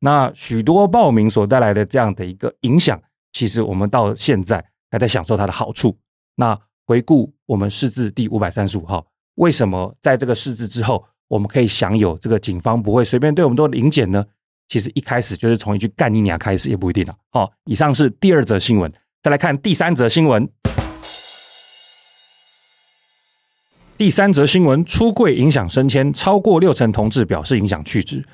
[0.00, 3.00] 那许多暴民所带来的这样的一个影响，
[3.32, 5.96] 其实我们到现在还在享受它的好处。
[6.36, 9.06] 那回顾我们释字第五百三十五号，
[9.36, 14.22] 为什么在这个释字之后，我们可以享有这个警方不会随便对我们做临检呢？
[14.68, 17.14] 其实一开始就是从一句干你娘开始，也不一定啊。
[17.30, 20.46] 好，以上是第二则新闻，再来看第三则新闻。
[23.96, 28.24] 第三则新闻：出柜影响升迁，超过六成同志表示影响去职。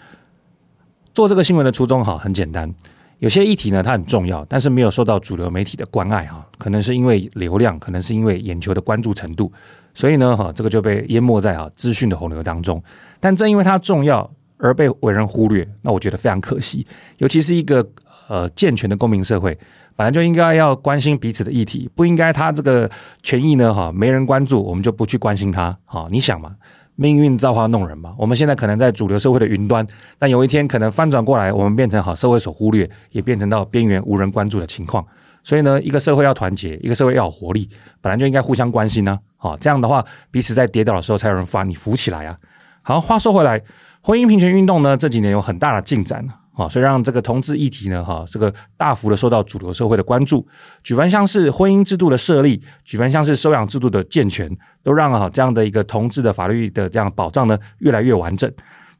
[1.13, 2.73] 做这个新闻的初衷哈，很简单。
[3.19, 9.53] 有些议题呢，它很重要，但是没有受到主流媒体的关爱哈，可能是因为流量，可能是因为眼球的关注程度，
[9.93, 12.83] 所以呢哈，这个就被淹没在哈资讯的洪流当中。
[13.21, 16.87] 但正因为它重要而被为人忽略，那我觉得非常可惜。
[17.19, 17.87] 尤其是一个
[18.29, 19.59] 呃健全的公民社会，
[20.01, 22.91] 本来就应该要关心彼此的议题，不应该他这个
[23.23, 25.77] 权益呢哈没人关注，我们就不去关心他。
[25.85, 26.53] 好，你想嘛？
[26.95, 28.15] 命运造化弄人嘛。
[28.17, 29.87] 我们现在可能在主流社会的云端，
[30.19, 35.05] 但有一天可能翻转过来，我们变成好社会所忽略，也变成到边缘无人关注的情况。
[35.45, 37.69] 所以呢，一个社会要团结，一个社会要有活力，
[38.01, 39.19] 本来就应该互相关心呢。
[39.37, 42.35] 好，这样的话，彼此在跌倒的时候才有人把你扶起来啊。
[42.81, 43.61] 好，话说回来，
[44.01, 46.27] 婚姻平权运动呢，这几年有很大的进展。
[46.53, 50.47] 啊，所以让这个同志议题呢，哈，这个大幅的受到主流社会的关注。
[50.83, 54.51] 举凡像是婚姻制度的设立，举凡像是收养制度的健全，
[54.83, 58.53] 都让哈这样的一个同志的法律的这样保障呢越来越完整。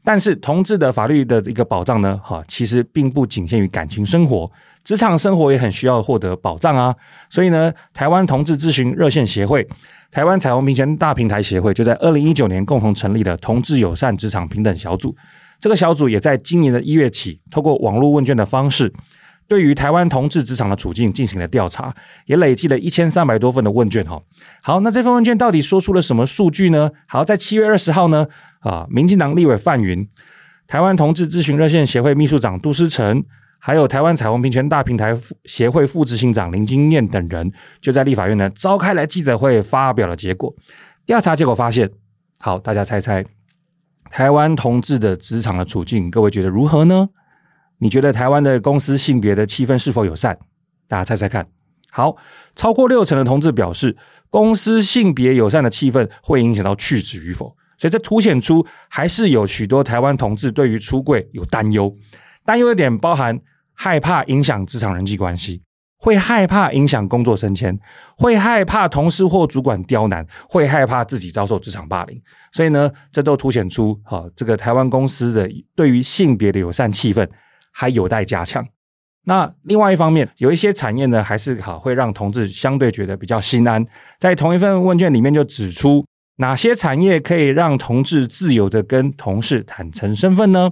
[0.03, 4.51] 但是同志的法律的一个保障呢，哈，其实并不仅限于感情生活，
[4.83, 6.95] 职场生活也很需要获得保障啊。
[7.29, 9.69] 所以呢，台湾同志咨询热线协会、
[10.11, 15.15] 台湾彩虹平权大平台协会就在二零一九年共同成立了同志友善职场平等小组。
[15.61, 18.93] 这个小组也在今年的一月起，透过网络问卷的方式，
[19.47, 21.95] 对于台湾同志职场的处境进行了调查，
[22.25, 24.05] 也累计了一千三百多份的问卷。
[24.05, 24.23] 哈，
[24.63, 26.91] 好，那这份问卷到底说出了什么数据呢？
[27.07, 28.27] 好，在七月二十号呢，
[28.61, 30.09] 啊，民进党立委范云、
[30.67, 33.23] 台湾同志咨询热线协会秘书长杜思成，
[33.59, 40.55] 还有台湾彩虹平权大平台协会副执行长林金燕等人，就在立法院呢召开了记者会，发表了结果。
[41.05, 41.91] 调查结果发现，
[42.39, 43.40] 好，大家猜猜。
[44.11, 47.09] 台湾同志的职场的处境，各位觉得如何呢？
[47.79, 50.39] 你觉得台湾的公司性别的气氛是否友善？
[50.89, 51.47] 大家猜猜看。
[51.91, 52.17] 好，
[52.55, 53.97] 超过六成的同志表示，
[54.29, 57.57] 公司性别友善的气氛会影响到去职与否。
[57.79, 61.97] 所以这凸显出还是有许多台湾同志对于出柜有担忧，
[62.45, 63.41] 担忧的点包含
[63.73, 65.63] 害怕影响职场人际关系。
[66.03, 67.79] 会害怕影响工作升迁，
[68.17, 72.19] 会害怕同事或主管刁难，会害怕自己遭受职场霸凌，
[72.53, 75.47] 所以呢，这都凸显出哈，这个台湾公司的
[75.77, 77.29] 对于性别的友善气氛
[77.71, 78.67] 还有待加强。
[79.25, 83.85] 那另外一方面，有一些产业呢，还是好会让同志相对觉得比较心安。
[84.19, 86.03] 在同一份问卷里面就指出，
[86.37, 90.71] 哪些产业可以让同志自由的跟同事坦诚身份呢？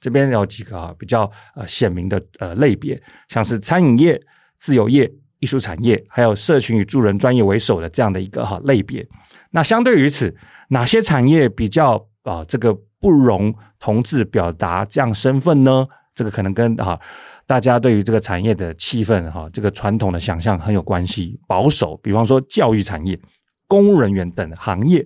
[0.00, 4.18] 这边有几个比较呃显明的呃类别，像是餐饮业。
[4.60, 9.04] 自由业、艺术产业，还有社群与助人专业为首的这样的一个哈类别。
[9.50, 10.32] 那相对于此，
[10.68, 15.86] 哪些产业比较啊这个不容同志表达这样身份呢？
[16.14, 17.00] 这个可能跟哈
[17.46, 21.40] 大家对于这个产业的气氛哈这个传统的想象很有关系。
[21.48, 23.18] 保守，比方说教育产业、
[23.66, 25.04] 公务人员等行业，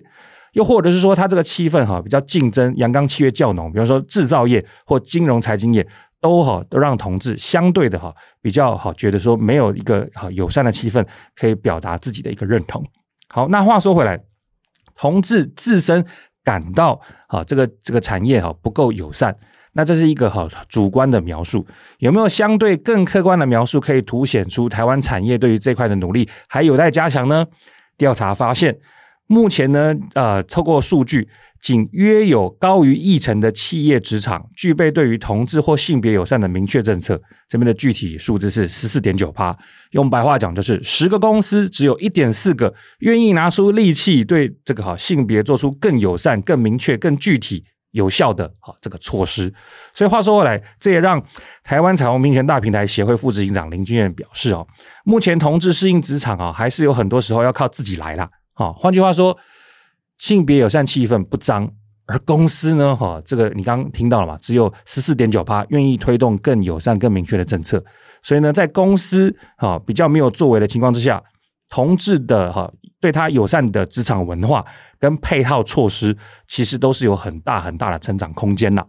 [0.51, 5.87] 又或者是说它这个气氛哈比较竞争、阳刚气质较浓，比方说制造业或金融财经业。
[6.25, 8.11] 都好，都让同志相对的哈
[8.41, 11.05] 比较好，觉得说没有一个好友善的气氛
[11.35, 12.83] 可以表达自己的一个认同。
[13.29, 14.19] 好，那话说回来，
[14.95, 16.03] 同志自身
[16.43, 19.37] 感到啊这个这个产业哈不够友善，
[19.73, 21.63] 那这是一个好主观的描述。
[21.99, 27.45] 有没有相对更客观的描述，可以凸显出台湾产业对于这块的努力还有待加强呢？
[27.97, 28.75] 调查发现。
[29.27, 31.27] 目前呢，呃，透过数据，
[31.65, 37.19] 仅约有高于一成的企业职场具备对于同志或性别友善的明确政策。
[37.49, 39.57] 这边的具体数字是十四点九趴，
[39.89, 49.51] 用白话讲就是十个公司只有一点四个愿意拿出力气对这个哈性别做出更友善、更明确、更具体、有效的哈这个措施。
[49.91, 51.19] 所以话说回来，这也让
[51.63, 54.67] 台湾彩虹平权大平台协会副执行长林俊彦表示哦，
[55.03, 58.29] 目前同志适应职场啊，还是有很多时候要靠自己来啦。
[58.53, 59.35] 好，换句话说，
[60.17, 61.69] 性别友善气氛不彰，
[62.07, 64.37] 而公司呢，哈，这个你刚刚听到了嘛？
[64.37, 67.83] 只有十四点九趴愿意推动更友善、更明确的政策，
[68.21, 71.21] 所以呢，在公司哈比较没有作为的情况之下，
[71.69, 74.65] 同志的哈对他友善的职场文化
[74.99, 76.15] 跟配套措施，
[76.47, 78.83] 其实都是有很大很大的成长空间呐。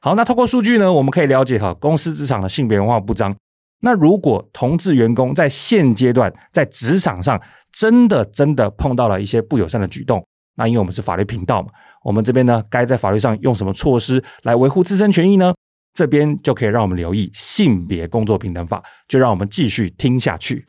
[0.00, 3.34] 好，那透过数据呢，我们可以了解哈，公司职场的性别文化不彰。
[3.82, 7.40] 那如果同志员工在现阶段在职场上
[7.72, 10.22] 真的真的碰到了一些不友善的举动，
[10.56, 11.68] 那因为我们是法律频道嘛，
[12.02, 15.54] 我们这边呢该在法律上用什么措施来维护自身权益呢？
[15.92, 20.64] 这边就可以让我们留意性别工作平等法，就让我们继续听下去。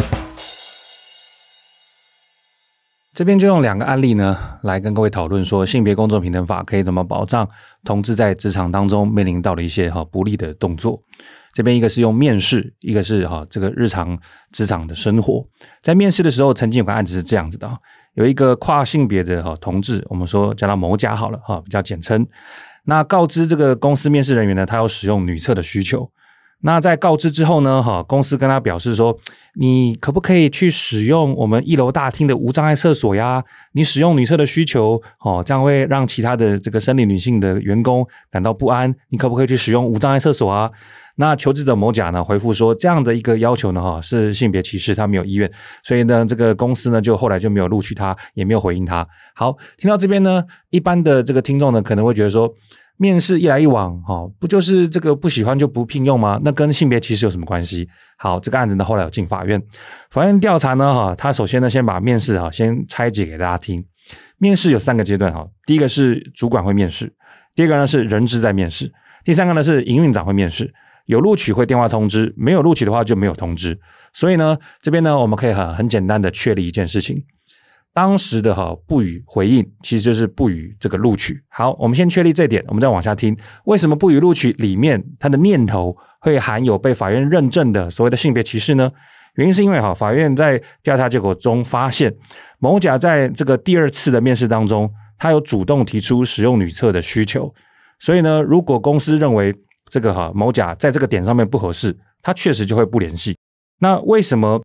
[3.14, 7.48] 这边就用两个案例呢来跟各位讨论说，性别工作平等法可以怎么保障
[7.84, 11.02] 同志在职场当中面临到的一些哈不利的动作。
[11.54, 14.18] 这边一个是用面试，一个是哈这个日常
[14.54, 15.46] 职场的生活。
[15.82, 17.70] 在面试的时候，曾经有个案子是这样子的，
[18.16, 22.28] 有一个跨性别的哈同志，我们说叫他某甲好了哈，比较简称。
[22.86, 26.12] 那告知这个公司面试人员呢，他要使用女厕的需求。
[26.64, 29.18] 那在告知之后呢，哈公司跟他表示说，
[29.56, 33.44] 你可不可以去使用我们一楼大厅的无障碍厕所呀？
[33.74, 38.94] 你使用女厕的需求，哦，这样会让其他的这个生理女性的员工感到不安。
[39.10, 40.72] 你可不可以去使用无障碍厕所啊？
[41.16, 45.52] 那求职者某甲呢回复说，这样的一个要求呢，哈，是性别歧视，他没有意愿，
[45.84, 49.06] 所以呢，这个公司呢就后来就没有录取他，也没有回应他。
[49.36, 52.52] 好，听到这边呢，一般的这个听众呢可能会觉得说，
[52.98, 56.40] 面试一来一往，哈，不就是这个不喜欢就不聘用吗？
[56.44, 57.88] 那跟性别歧视有什么关系？
[58.18, 59.62] 好，这个案子呢后来有进法院，
[60.12, 63.84] 法院调查呢，哈，他首先呢先把面试哈先拆解给大家听。
[64.38, 67.12] 面试有三个阶段哈，第一个是主管会面试，
[67.56, 68.92] 第二个呢是人资在面试，
[69.24, 70.74] 第三个呢是营运长会面试。
[71.08, 73.78] 有录取会电话通知，没有录取的话就没有通知。
[74.14, 77.22] 所以呢，这边呢我们可以很很简单的确立一件事情，
[77.94, 81.42] 当时的哈不予回应，其实就是不予这个录取。
[81.50, 88.90] 好，我们先确立这点，我们再往下听，为什么不予录取里面他的念头会含有被法院认证的所谓的性别歧视呢？
[89.36, 92.14] 原因是因为哈，法院在调查结果中发现，
[92.60, 97.54] 某甲在这个第二次的面试当中，他有主动提出使用女厕的需求，
[98.00, 99.54] 所以呢，如果公司认为
[99.90, 103.38] 这个哈某甲在这个点上面不合适，他确实就会不联系。
[103.80, 104.62] 那为什么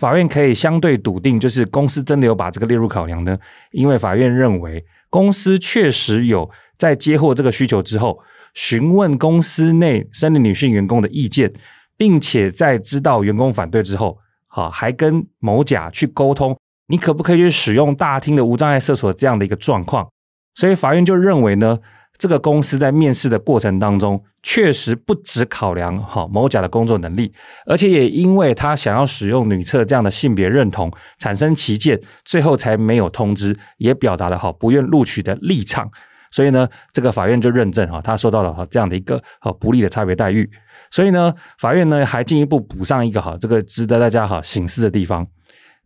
[0.00, 3.38] 法院可以相对笃定，就是公司真的有把这个列入考量呢？
[3.70, 8.18] 因为法院认为公司确实有在接获这个需求之后，
[8.54, 11.52] 询问公司内生理女性员工的意见。
[12.00, 20.08] 并且在知道员工反对之后，好，还跟某甲去沟通，你可不可以去使用大厅的无障碍厕所这样的一个状况？
[20.54, 21.78] 所以法院就认为呢，
[22.20, 27.32] 这个公司在面试的过程当中，确实不只考量好某甲的工作能力，
[27.64, 35.90] 而且也因为他想要使用女厕这样的性别认同产生歧见，最后才没有通知，也表达了好不愿录取的立场。
[36.30, 40.48] 所以呢，这个法院就认证哈，他受到了哈这样的一个好不利的差别待遇。
[40.90, 45.26] 所以呢，法院呢还进一步补上一个哈，这个值得大家哈省思的地方：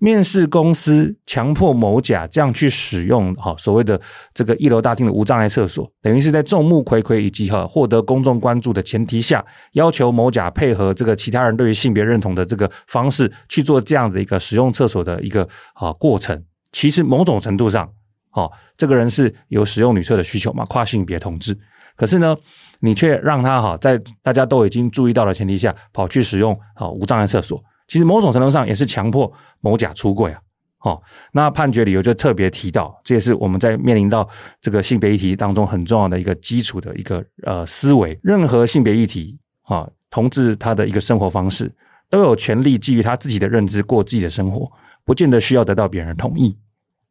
[0.05, 3.99] 面试公司强迫某甲这样去使用哈所谓的
[4.35, 9.43] 这个一楼大厅的无障碍厕所，等于是在众目睽睽以及哈获得公众关注的前提下，
[9.73, 16.45] 要求某甲配合这个其他人对于性别认同的这个方式去做这样的一个使用厕所的一个啊过程。
[16.71, 17.89] 其实某种程度上，
[18.33, 21.57] 哦，这个人是有使用女厕的需求嘛，跨性别同志。
[21.97, 22.37] 可是呢，
[22.81, 30.41] 你却让他哈在大家都已经注意到的前提下，跑去使用啊无障碍厕所，其实某种程度上也是强迫某甲出柜啊。
[30.79, 34.29] 好，那判决理由就特别提到，这也是我们在面临到
[34.61, 38.19] 这个性别议题当中很重要的一个基础的一个呃思维。
[38.23, 41.73] 任何性别议题啊，同志他的一个生活方式
[42.11, 44.71] 都有权利基于他自己的认知过自己的生活，
[45.07, 46.55] 不见得需要得到别人同意。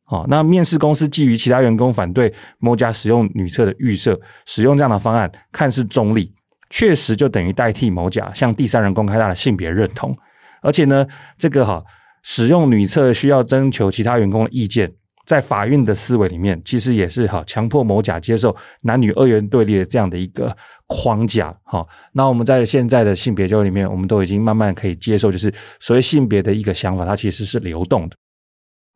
[0.04, 6.32] 好，那面试公司基于其他员工反对某甲使用女厕的预设，使用这样的方案，看似中立，
[6.70, 10.16] 确实就等于代替某甲向第三人公开他的性别认同。
[10.64, 11.06] 而且呢，
[11.38, 11.84] 这个哈
[12.24, 14.92] 使用女厕需要征求其他员工的意见，
[15.26, 20.56] 在法院的思维里面，其实也是哈强迫某甲接受男女二元对立的这样的一个
[20.88, 21.56] 框架。
[21.64, 28.16] 哈，那我们在现在的性别教育里面，我们都已经慢慢可以接受，就是所谓性别的一个想法，它其实是流动的。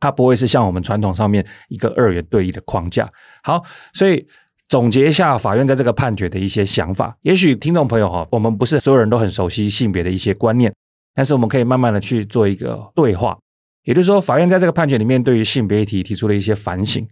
[0.00, 3.10] 它不会是像我们传统上面一个二元对立的框架。
[3.42, 3.62] 好，
[3.92, 4.24] 所以
[4.68, 7.16] 总结一下法院在这个判决的一些想法。
[7.22, 10.72] 也许听众朋友哈，我们不是所有人都很熟悉性别的一些观念，
[11.18, 13.36] 但是我们可以慢慢的去做一个对话。
[13.82, 17.04] 也就是说，法院在这个判决里面对于性别议题提出了一些反省。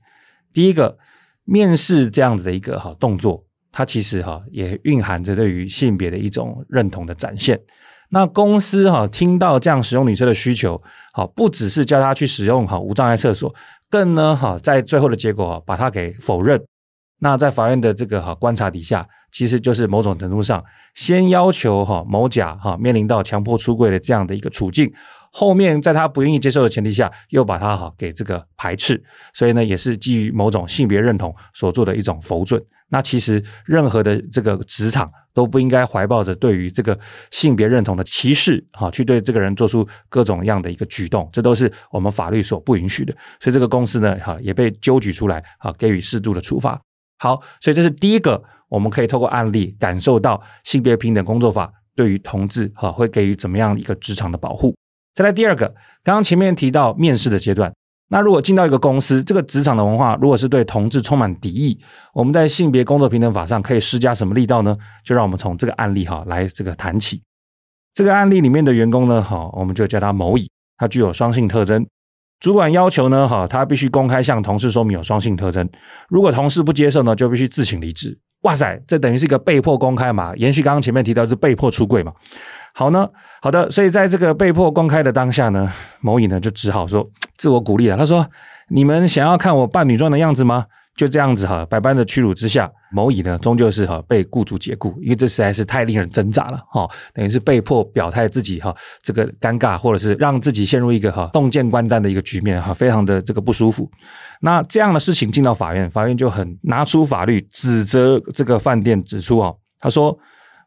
[0.53, 0.97] 第一个，
[1.43, 7.61] 面试这样子的一个哈动作，它其实哈也蕴含着对于性别的一种认同的展现。
[8.11, 10.81] 那公司哈听到这样使用女厕的需求，
[11.13, 13.53] 好，不只是叫他去使用好无障碍厕所，
[13.91, 16.65] 更呢哈在最后的结果把它给否认。
[17.19, 20.63] 那在法院的这个哈观察底下，其实就是某种程度上
[20.95, 24.93] 先要求哈某甲哈面临到强迫出柜的这样的一个处境。
[25.33, 29.03] 后面在他不愿意接受的前提下，又把他哈给这个排斥，
[29.35, 32.63] 所以呢，也是基于某种性别认同所做的一种否准。
[32.89, 36.99] 那其实任何的这个职场都不应该怀抱着对于这个
[37.31, 43.13] 性别认同的歧视，哈，去对这个人做出各种样的一个举动，这都是我们法律所不允许的。
[43.41, 46.81] 所以这个公司呢，哈，也被纠举出来，哈，给予适度的处罚。
[47.19, 54.75] 好，所以这是第一个，我们可以透过案例感受到性别平等工作法对于同志，哈，会给予怎么样一个职场的保护。
[55.15, 55.67] 再来第二个，
[56.05, 57.73] 刚刚前面提到面试的阶段，
[58.09, 61.79] 那如果进到一个公司，这个职场的文化如果是对同志充满敌意，
[62.13, 64.77] 我们在性别工作平等法上可以施加什么力道呢？
[65.03, 67.23] 就让我们从这个案例哈来这个谈起。
[67.95, 71.87] 这个案例里面的员工呢，哈，我们就叫他某乙，他具有双性特征，
[72.39, 75.69] 主管要求呢，哈，他必须公开向同事说明有双性特征，
[76.09, 78.19] 如果同事不接受呢，就必须自请离职。
[78.43, 80.33] 哇塞，这等于是一个被迫公开嘛？
[80.37, 82.13] 延续刚刚前面提到是被迫出柜嘛？
[82.75, 83.09] 好呢，
[83.41, 87.09] 好的，所以在这个被迫公开的当下呢，某乙呢就只好说
[87.39, 87.97] 自我鼓励了。
[87.97, 88.25] 他说
[88.69, 90.67] ：“你们想要看我扮女装的样子吗？
[90.97, 103.91] 就这样子哈，百般的屈辱之下，某乙呢终究是哈被雇主解雇，因为这实在是太令人挣扎了哈，等于是被迫表态自己哈这个尴尬，或者是让自己陷入一个哈洞见观瞻的一个局面哈，非常的这个不舒服。
[104.41, 110.19] 那这样的事情进到法院，法院就很拿出法律指责这个饭店，指出啊，他说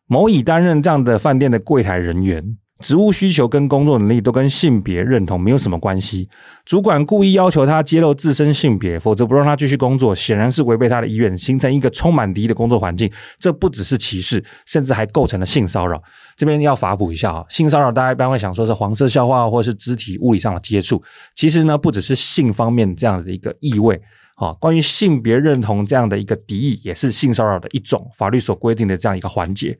[0.06, 2.44] 某乙担任这样的饭店的柜台人员。
[2.80, 6.30] 职务需求跟工作能力都跟性别认同没有什么关系。
[6.66, 13.12] 主管故意要求他揭露自身性别，否则不让他继续工作，显然是违背他的意愿，形成一个充满敌意的工作环境。
[13.38, 16.02] 这不只是歧视，甚至还构成了性骚扰。
[16.38, 21.02] 这边要法补一下啊，性骚扰大家一般会想说是黄色笑话或是肢体物理上的接触，
[21.36, 24.00] 其实呢不只是性方面这样的一个意味
[24.36, 24.54] 啊。
[24.54, 29.78] 关于性别认同这样的一个敌意，也是性骚扰的一种，法律所规定的这样一个环节。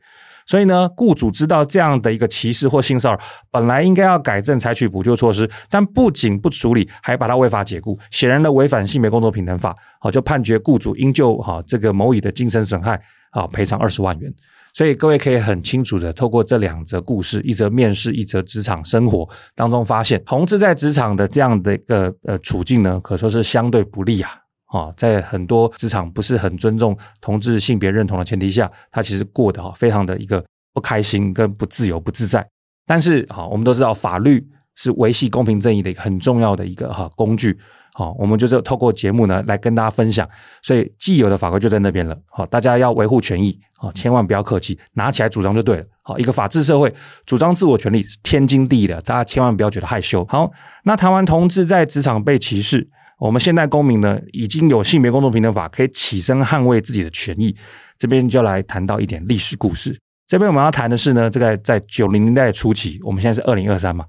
[0.50, 3.20] 所以呢，雇主知道这样的一个歧视或性骚扰，
[3.52, 14.28] 本来应该要改正，采取补救措施，但不仅不处理，还把他违法解雇，显然的违反性别工作平等法，好，就判决雇主应就哈这个某乙的精神损害啊赔偿二十万元。
[14.74, 24.32] 所以各位可以很清楚的透过这两则故事，一则面试，一则职场生活当中发现，同志在职场的这样的一个呃处境呢，可说是相对不利啊。
[24.70, 32.46] 啊，在很多职场不是很尊重同志性别认同的前提下，他其实过得哈非常的一个不开心跟不自由不自在。
[32.86, 34.46] 但是哈，我们都知道法律
[34.76, 37.58] 是维系公平正义的一个很重要的一个哈工具。
[37.92, 40.26] 好，我们就是透过节目呢来跟大家分享。
[40.62, 42.16] 所以既有的法规就在那边了。
[42.26, 45.84] 好，大家要维护权益啊，千万不要客气，拿起来主张就对了。
[46.02, 46.94] 好，一个法治社会
[47.26, 50.24] 主张自我权利是天经地义的，大家千万不要觉得害羞。
[50.26, 50.48] 好，
[50.84, 52.88] 那谈完同志在职场被歧视。
[53.20, 57.54] 我们现代公民呢，已经有性别工作平等法，可以起身捍卫自己的权益。
[57.98, 59.94] 这边就来谈到一点历史故事。
[60.26, 64.06] 这边我们要谈的是呢，这个在九零年代初期，我们现在是二零二三嘛，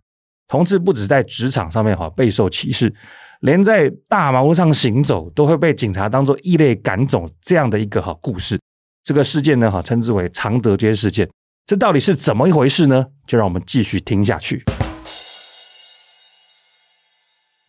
[0.47, 2.93] 同志不止在职场上面哈备受歧视，
[3.41, 8.57] 连在大马路上行走都会被警察当作异类赶走这样的一个哈故事。
[9.03, 11.29] 这个事件呢哈称之为常德街事件。
[11.65, 13.07] 这到底是怎么一回事呢？
[13.27, 14.63] 就让我们继续听下去。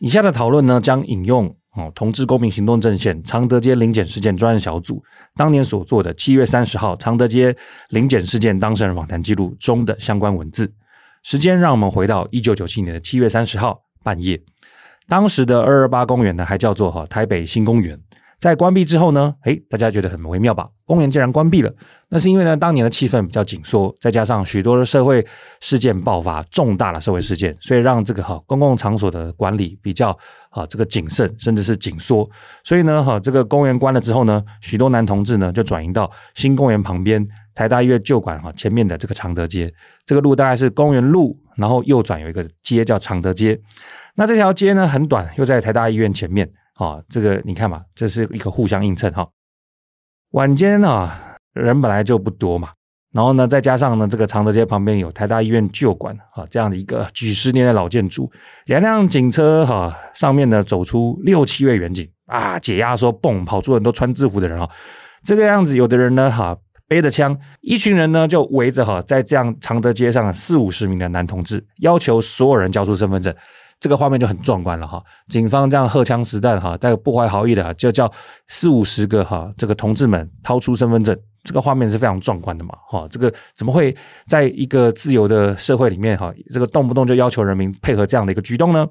[0.03, 1.47] 以下的讨论呢，将引用
[1.77, 5.01] 哦，同志公民行动阵线常德街临检事件专案小组
[5.37, 7.57] 当年所做的七月三十号常德街
[7.91, 10.75] 临检事件当事人访谈记录中的相关文字。
[11.23, 14.43] 时间让我们回到一九九七年的七月三十号半夜，
[15.07, 17.97] 当时的二二八公园呢，还叫做哈台北新公园。
[18.43, 20.69] 在关闭之后呢，诶，大家觉得很微妙吧？
[20.85, 21.73] 公园竟然关闭了，
[22.09, 25.25] 那是因为呢，当年的气氛比较紧缩，再加上许多的社会
[25.61, 30.11] 事件爆发，重大的社会事件，所以让这个哈公共场所的管理比较
[30.51, 32.29] 啊这个谨慎，甚至是紧缩。
[32.65, 37.25] 所以呢，哈这个公园关了之后呢，许多男同志呢就转移到新公园旁边
[37.55, 39.73] 台大医院旧馆哈前面的这个常德街。
[40.05, 43.57] 这个路大概是公园路，然后右转有一个街叫常德街。
[44.17, 46.51] 那这条街呢很短，又在台大医院前面。
[46.83, 49.29] 啊，这个你看嘛，这是一个互相映衬哈。
[50.33, 52.71] 晚间啊，人本来就不多嘛，
[53.13, 58.31] 然后呢，再加上呢，这个常德街旁边有台大医院旧馆啊，这样的一个几十年的老建筑，
[58.67, 64.69] 两辆警车哈，上面呢走出六七位员警啊，解压说蹦跑出很多穿制服的人哈，
[65.23, 66.57] 这个样子，有的人呢哈
[66.89, 73.35] 背着枪，一群人呢就围着哈，在这样常德街上四五十名的男同志，要求所有人交出身份证。
[73.83, 78.09] 这个画面就很壮观了哈，警方这样荷枪实弹哈，带有不怀好意的，就叫
[78.47, 83.93] 四五十个哈这个同志们掏出身份证，这个画面是非常壮观的嘛哈，这个怎么会
[84.29, 88.87] 在一个自由的社会里面哈，这个动不动就要求人民配合这样的一个举动呢？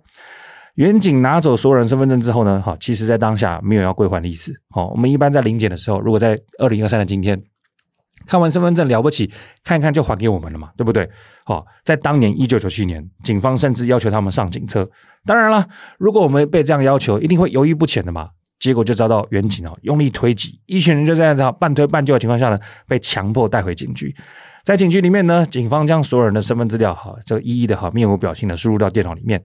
[0.76, 4.54] 远警拿走所有人身份证之后呢，哈，其实在当下没有要归还的意思。
[4.72, 7.42] 好，我们一般在临检的时候，如果在二零二三的今天。
[8.26, 9.32] 看完身份证了不起，
[9.64, 11.10] 看一看就还给我们了嘛，对不对？
[11.46, 14.88] 好，在当年一九九七年，警方甚至要求他们上警车。
[15.26, 15.68] 当然了，
[15.98, 18.30] 如果我们被这样要求，一定会犹豫不前的嘛。
[18.60, 24.16] 结果就遭到员警哦用力推挤，一群人就这样子半推半就的情况下呢，被强迫带回警局。
[24.64, 29.42] 在警局里面呢，警方将所有人的身份资料哈，这个一一的哈面无表情的输入到电脑里面。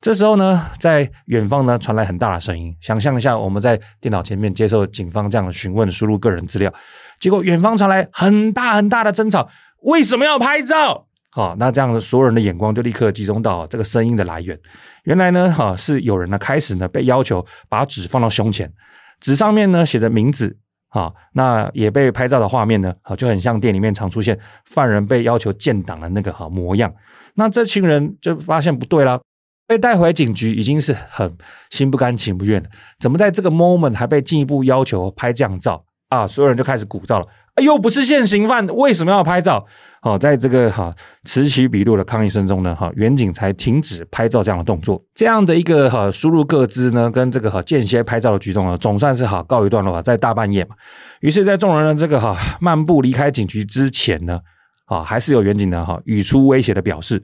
[0.00, 2.72] 这时候呢，在远方呢传来很大的声音。
[2.80, 6.72] 想象一下，我们在电脑前面接受警方这样的询问，输入个人资料，
[7.18, 9.48] 结果远方传来很大很大的争吵。
[9.82, 11.06] 为什么要拍照？
[11.32, 14.58] 好，那这样子所有人的眼光就立刻集中到这个声音的来源。
[15.02, 18.72] 原来呢，哈是有人呢开始呢被要求把纸放到胸前，
[19.20, 20.56] 纸上面呢写着名字。
[20.90, 26.92] 好，那也被拍照的画面呢，好就很像店里面常出现犯人被要求建档的那个哈模样。
[27.34, 29.20] 那这群人就发现不对了。
[29.68, 31.36] 被带回警局已经是很
[31.68, 36.26] 心不甘情不愿了，怎么在这个 moment 还被进一步要求拍这样照啊？
[36.26, 37.26] 所有人就开始鼓噪了，
[37.62, 39.66] 又不是现行犯，为什么要拍照？
[40.00, 40.94] 好，在这个哈
[41.24, 45.04] 此起彼落的抗议声中呢，哈员警才停止拍照这样的动作。
[45.14, 50.02] 这样的一个哈输入各资呢，跟这个哈间歇拍照的举动呢，总算是哈告一段落了。
[50.02, 50.74] 在大半夜嘛，
[51.20, 54.40] 于是，在众人的这个哈漫步离开警局之前呢，
[54.86, 57.22] 啊，还是有远警呢哈语出威胁的表示，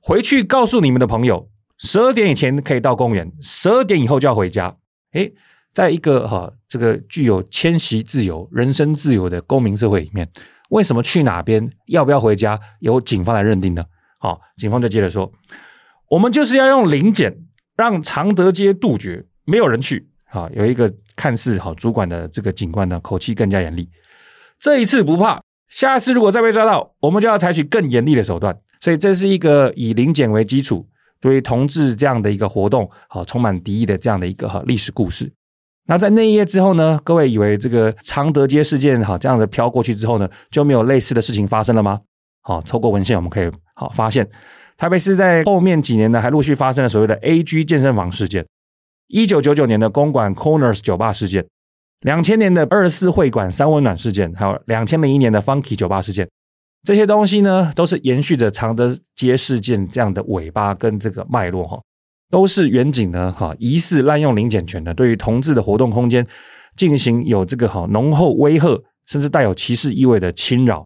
[0.00, 1.48] 回去告诉你们的朋友，
[1.84, 4.76] 十二点以前可以到公园，十二点以后就要回家。
[5.14, 5.32] 诶，
[5.72, 10.28] 在一个哈这个具有迁徙自由、人身自由的公民社会里面。
[10.70, 13.84] 为什么去哪边，要不要回家，由警方来认定呢？
[14.20, 15.30] 好，警方就接着说，
[16.08, 17.36] 我们就是要用临检，
[17.76, 20.08] 让常德街杜绝，没有人去。
[20.24, 23.90] 好，有一个看似好主管的这个警官呢，口气更加严厉。
[24.60, 28.56] 这一次不怕，下次如果再被抓到，我们就要采取更严厉的手段。
[28.80, 30.88] 所以这是一个以临检为基础，
[31.22, 35.32] 对于同志这样的一个活动，好充满敌意的这样的一个哈历史故事。
[35.86, 37.00] 那在那一夜之后呢？
[37.02, 41.98] 各位以为这个常德街事件哈这样子飘过去之后呢，就没有类似的事情发生了吗？
[42.42, 44.28] 好，透过文献我们可以好发现，
[44.76, 48.44] 台北市在后面几年呢，还陆续发生了所谓的 AG 健身房事件，
[49.08, 51.46] 一九九九年的公馆 Corners 酒吧事件，
[52.00, 56.28] 两千年的二四会馆三温暖事件，还有两千零一年的 Funky 酒吧事件，
[56.84, 61.80] 这些东西呢，都是延续着常德街事件这样的尾巴跟这个脉络哈。
[62.30, 66.26] 都是远景呢，哈，疑似滥用临检权的，对于同志的活动空间
[66.74, 70.82] 进行有这个哈浓厚威吓，甚至带有歧视意味的侵扰。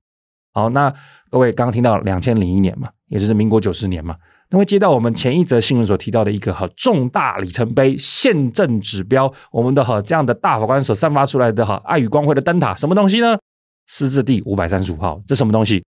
[0.52, 0.92] 好，那
[1.30, 4.16] 各位刚刚听到两千零一年嘛，也就是民国九十年嘛，
[4.50, 13.38] 那会接到我们前一则新闻所提到的一个哈重大里程碑、宪政指标，我们的哈这样的大法官所散发出来的哈爱与光辉的灯塔，什么东西呢？
[13.86, 15.84] 释字第五百三十五号，这什么东西？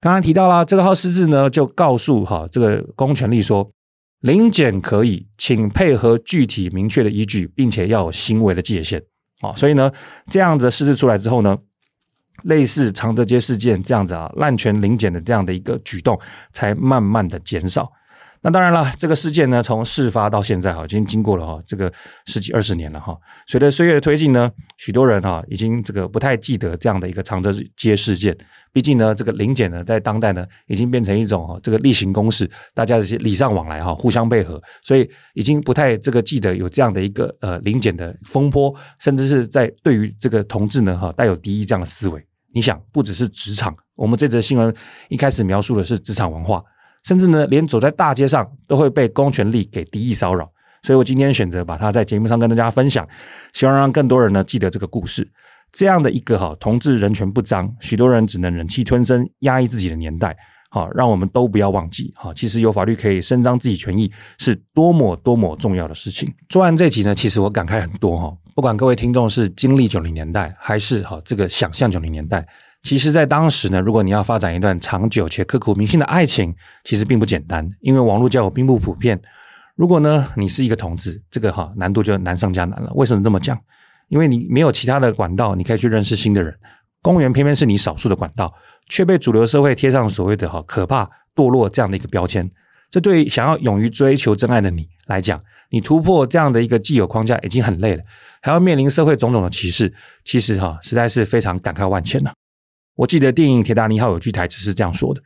[0.00, 3.70] 刚刚提到了这个号释字呢，就告诉哈这个公权力说。
[4.22, 9.00] 临检可以，请配合具体明确的依据，并且要有行为的界限。
[9.42, 9.92] 啊，所以呢，
[10.26, 11.56] 这样子释字出来之后呢，
[12.42, 16.18] 类似常德街事件这样子啊，滥权临检的这样的一个举动，
[16.52, 17.88] 才慢慢的减少。
[18.40, 21.92] 那当然了，这个事件呢，从事发到现在哈，已经经过了哈这个
[22.26, 23.16] 十几二十年了哈。
[23.46, 28.36] 随着岁月的推进呢，许多人哈已经这个不太记得这样的一个常德街事件。
[28.72, 42.24] 毕竟呢，这个临检呢，在当代呢，已经变成一种哈这个例行公事，大家这些礼尚往来哈，互相配合，所以已经不太这个记得有这样的一个呃临检的风波，甚至是在对于这个同志呢哈带有敌意这样的思维。
[42.54, 44.72] 你想，不只是职场，我们这则新闻
[45.08, 46.62] 一开始描述的是职场文化。
[47.04, 50.50] 甚至呢，连走在大街上都会被公权力给敌意骚扰，
[50.82, 53.06] 所以我今天选择把它在节目上跟大家分享，
[53.52, 55.30] 希望让更多人呢记得这个故事。
[55.70, 60.34] 这样的一个哈同志人权不彰，许多人只能忍气吞声、压抑自己的年代，
[60.70, 66.32] 好，让我们都不要忘记，哈，其实有法律可以伸张自己权益，是多么多么重要的事情。
[66.48, 72.46] 做完这集呢，其实我感慨很多哈，不管各位听众是经历九零年代，还是哈这个想象九零年代。
[72.82, 76.54] 其实，在当时呢，如果你要发展一段长久且刻骨铭心的爱情，
[76.84, 79.20] 其实并不简单，因为网络交友并不普遍。
[79.74, 82.90] 如果呢，你是一个同志，这个哈难度就难上加难了。
[82.94, 83.58] 为什么这么讲？
[84.08, 86.56] 因为你没有其他的管道，你可以去认识新的人。
[87.02, 88.52] 公园偏偏是你少数的管道，
[88.88, 92.50] 却被主流社会贴上所谓的哈可怕堕落这样的一个标签。
[92.90, 95.38] 这对于想要勇于追求真爱的你来讲，
[95.70, 98.02] 你突破这样的一个既有框架已经很累了，
[98.40, 99.92] 还要面临社会种种的歧视，
[100.24, 102.32] 其实哈实在是非常感慨万千呐。
[102.98, 105.22] 我记得电影《铁达尼号》有句台词是这样说的：“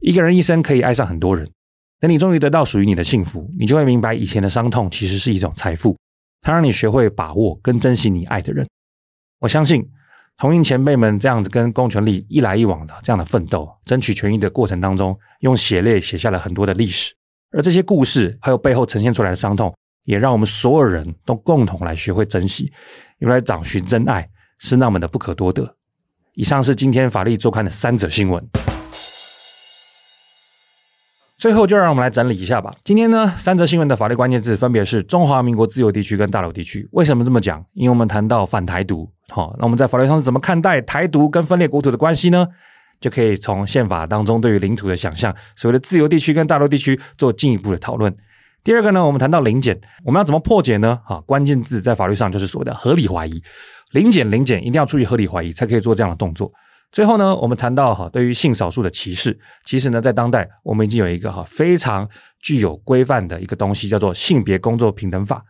[0.00, 1.50] 一个人一生可以爱上很多人，
[1.98, 5.96] 等你终于得到属于你的幸福，你就会明白以前的伤痛其实是一种财富，
[6.42, 8.68] 它让你学会把握跟珍惜你爱的人。”
[9.40, 9.82] 我相信
[10.36, 17.14] 同运前辈们这样子跟公权力一来一往的这样的奋斗、争取权益的过程当中，用血泪写下了很多的历史，
[17.50, 22.70] 而这些故事还有背后呈现出来的伤痛，也让我们所有人都共同来学会珍惜，
[23.20, 24.28] 原来找寻真爱
[24.58, 25.76] 是那么的不可多得。
[26.36, 28.46] 以上是今天法律周刊的三则新闻。
[31.38, 32.74] 最后，就让我们来整理一下吧。
[32.84, 36.86] 今天呢，三则新闻的法律关键字分别是中华民国自由地区跟大陆地区。
[36.92, 37.64] 为什么这么讲？
[37.72, 42.46] 因为我们谈到反台独，好，那我们在法律上是怎么看待台独跟分裂国土的关系呢？
[43.00, 48.14] 就可以从宪法当中对于领土的想象，所谓的自由地区跟大陆地区做进一步的讨论。
[48.62, 51.00] 第二个呢，我们谈到临检，我们要怎么破解呢？
[51.06, 53.42] 好，关键字在法律上就是所谓的合理怀疑。
[53.92, 56.52] 临检临检一定要注意合理怀疑，才可以做这样的动作。
[56.92, 62.08] 最后呢，我们谈到哈，对于性少数的歧视，其实呢，在当代我们已经有一个哈非常
[62.40, 65.42] 具有规范的一个东西，叫做性别工作平等法。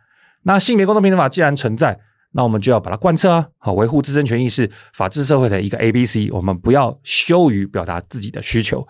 [0.43, 1.97] 那性别工作平等法既然存在，
[2.31, 6.29] 那我们就要把它贯彻啊，好，维护自身权益是法治社会的一个 ABC。
[6.31, 8.85] 我们不要羞于表达自己的需求。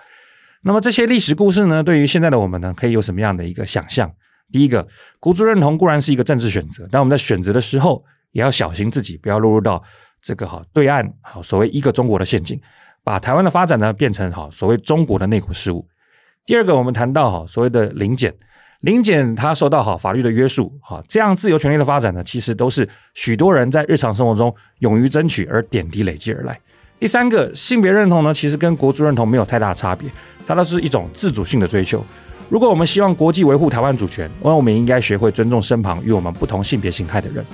[0.63, 4.11] 那么这些历史故事呢，对于现在的我们呢，可以有什么样的一个想象？
[4.51, 4.87] 第一个，
[5.19, 9.81] 国族认同固然是一个政治选择，但我们在选择的时候，也要小心自己不要落入到
[10.21, 12.59] 这个哈对岸好所谓一个中国的陷阱，
[13.03, 15.87] 把台湾的发展呢变成好所谓中国的内国事务。
[16.45, 18.33] 第二个，我们谈到哈所谓的临检，
[18.81, 26.59] 临检它受到好法律的约束，哈这样自由权利的发展呢，其实都是许多人在日常生活中勇于争取而点滴累积而来。
[26.99, 30.09] 第三个，性别认同呢，其实跟国族认同没有太大差别，
[30.45, 32.03] 它都是一种自主性的追求。
[32.49, 37.45] 如果我们希望国际维护台湾主权，那我们应该学会尊重身旁与我们不同性别形态的人。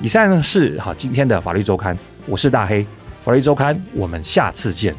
[0.00, 1.96] 以上呢是好今天的法律周刊，
[2.26, 2.86] 我是大黑，
[3.20, 4.94] 法律周刊，我们下次见。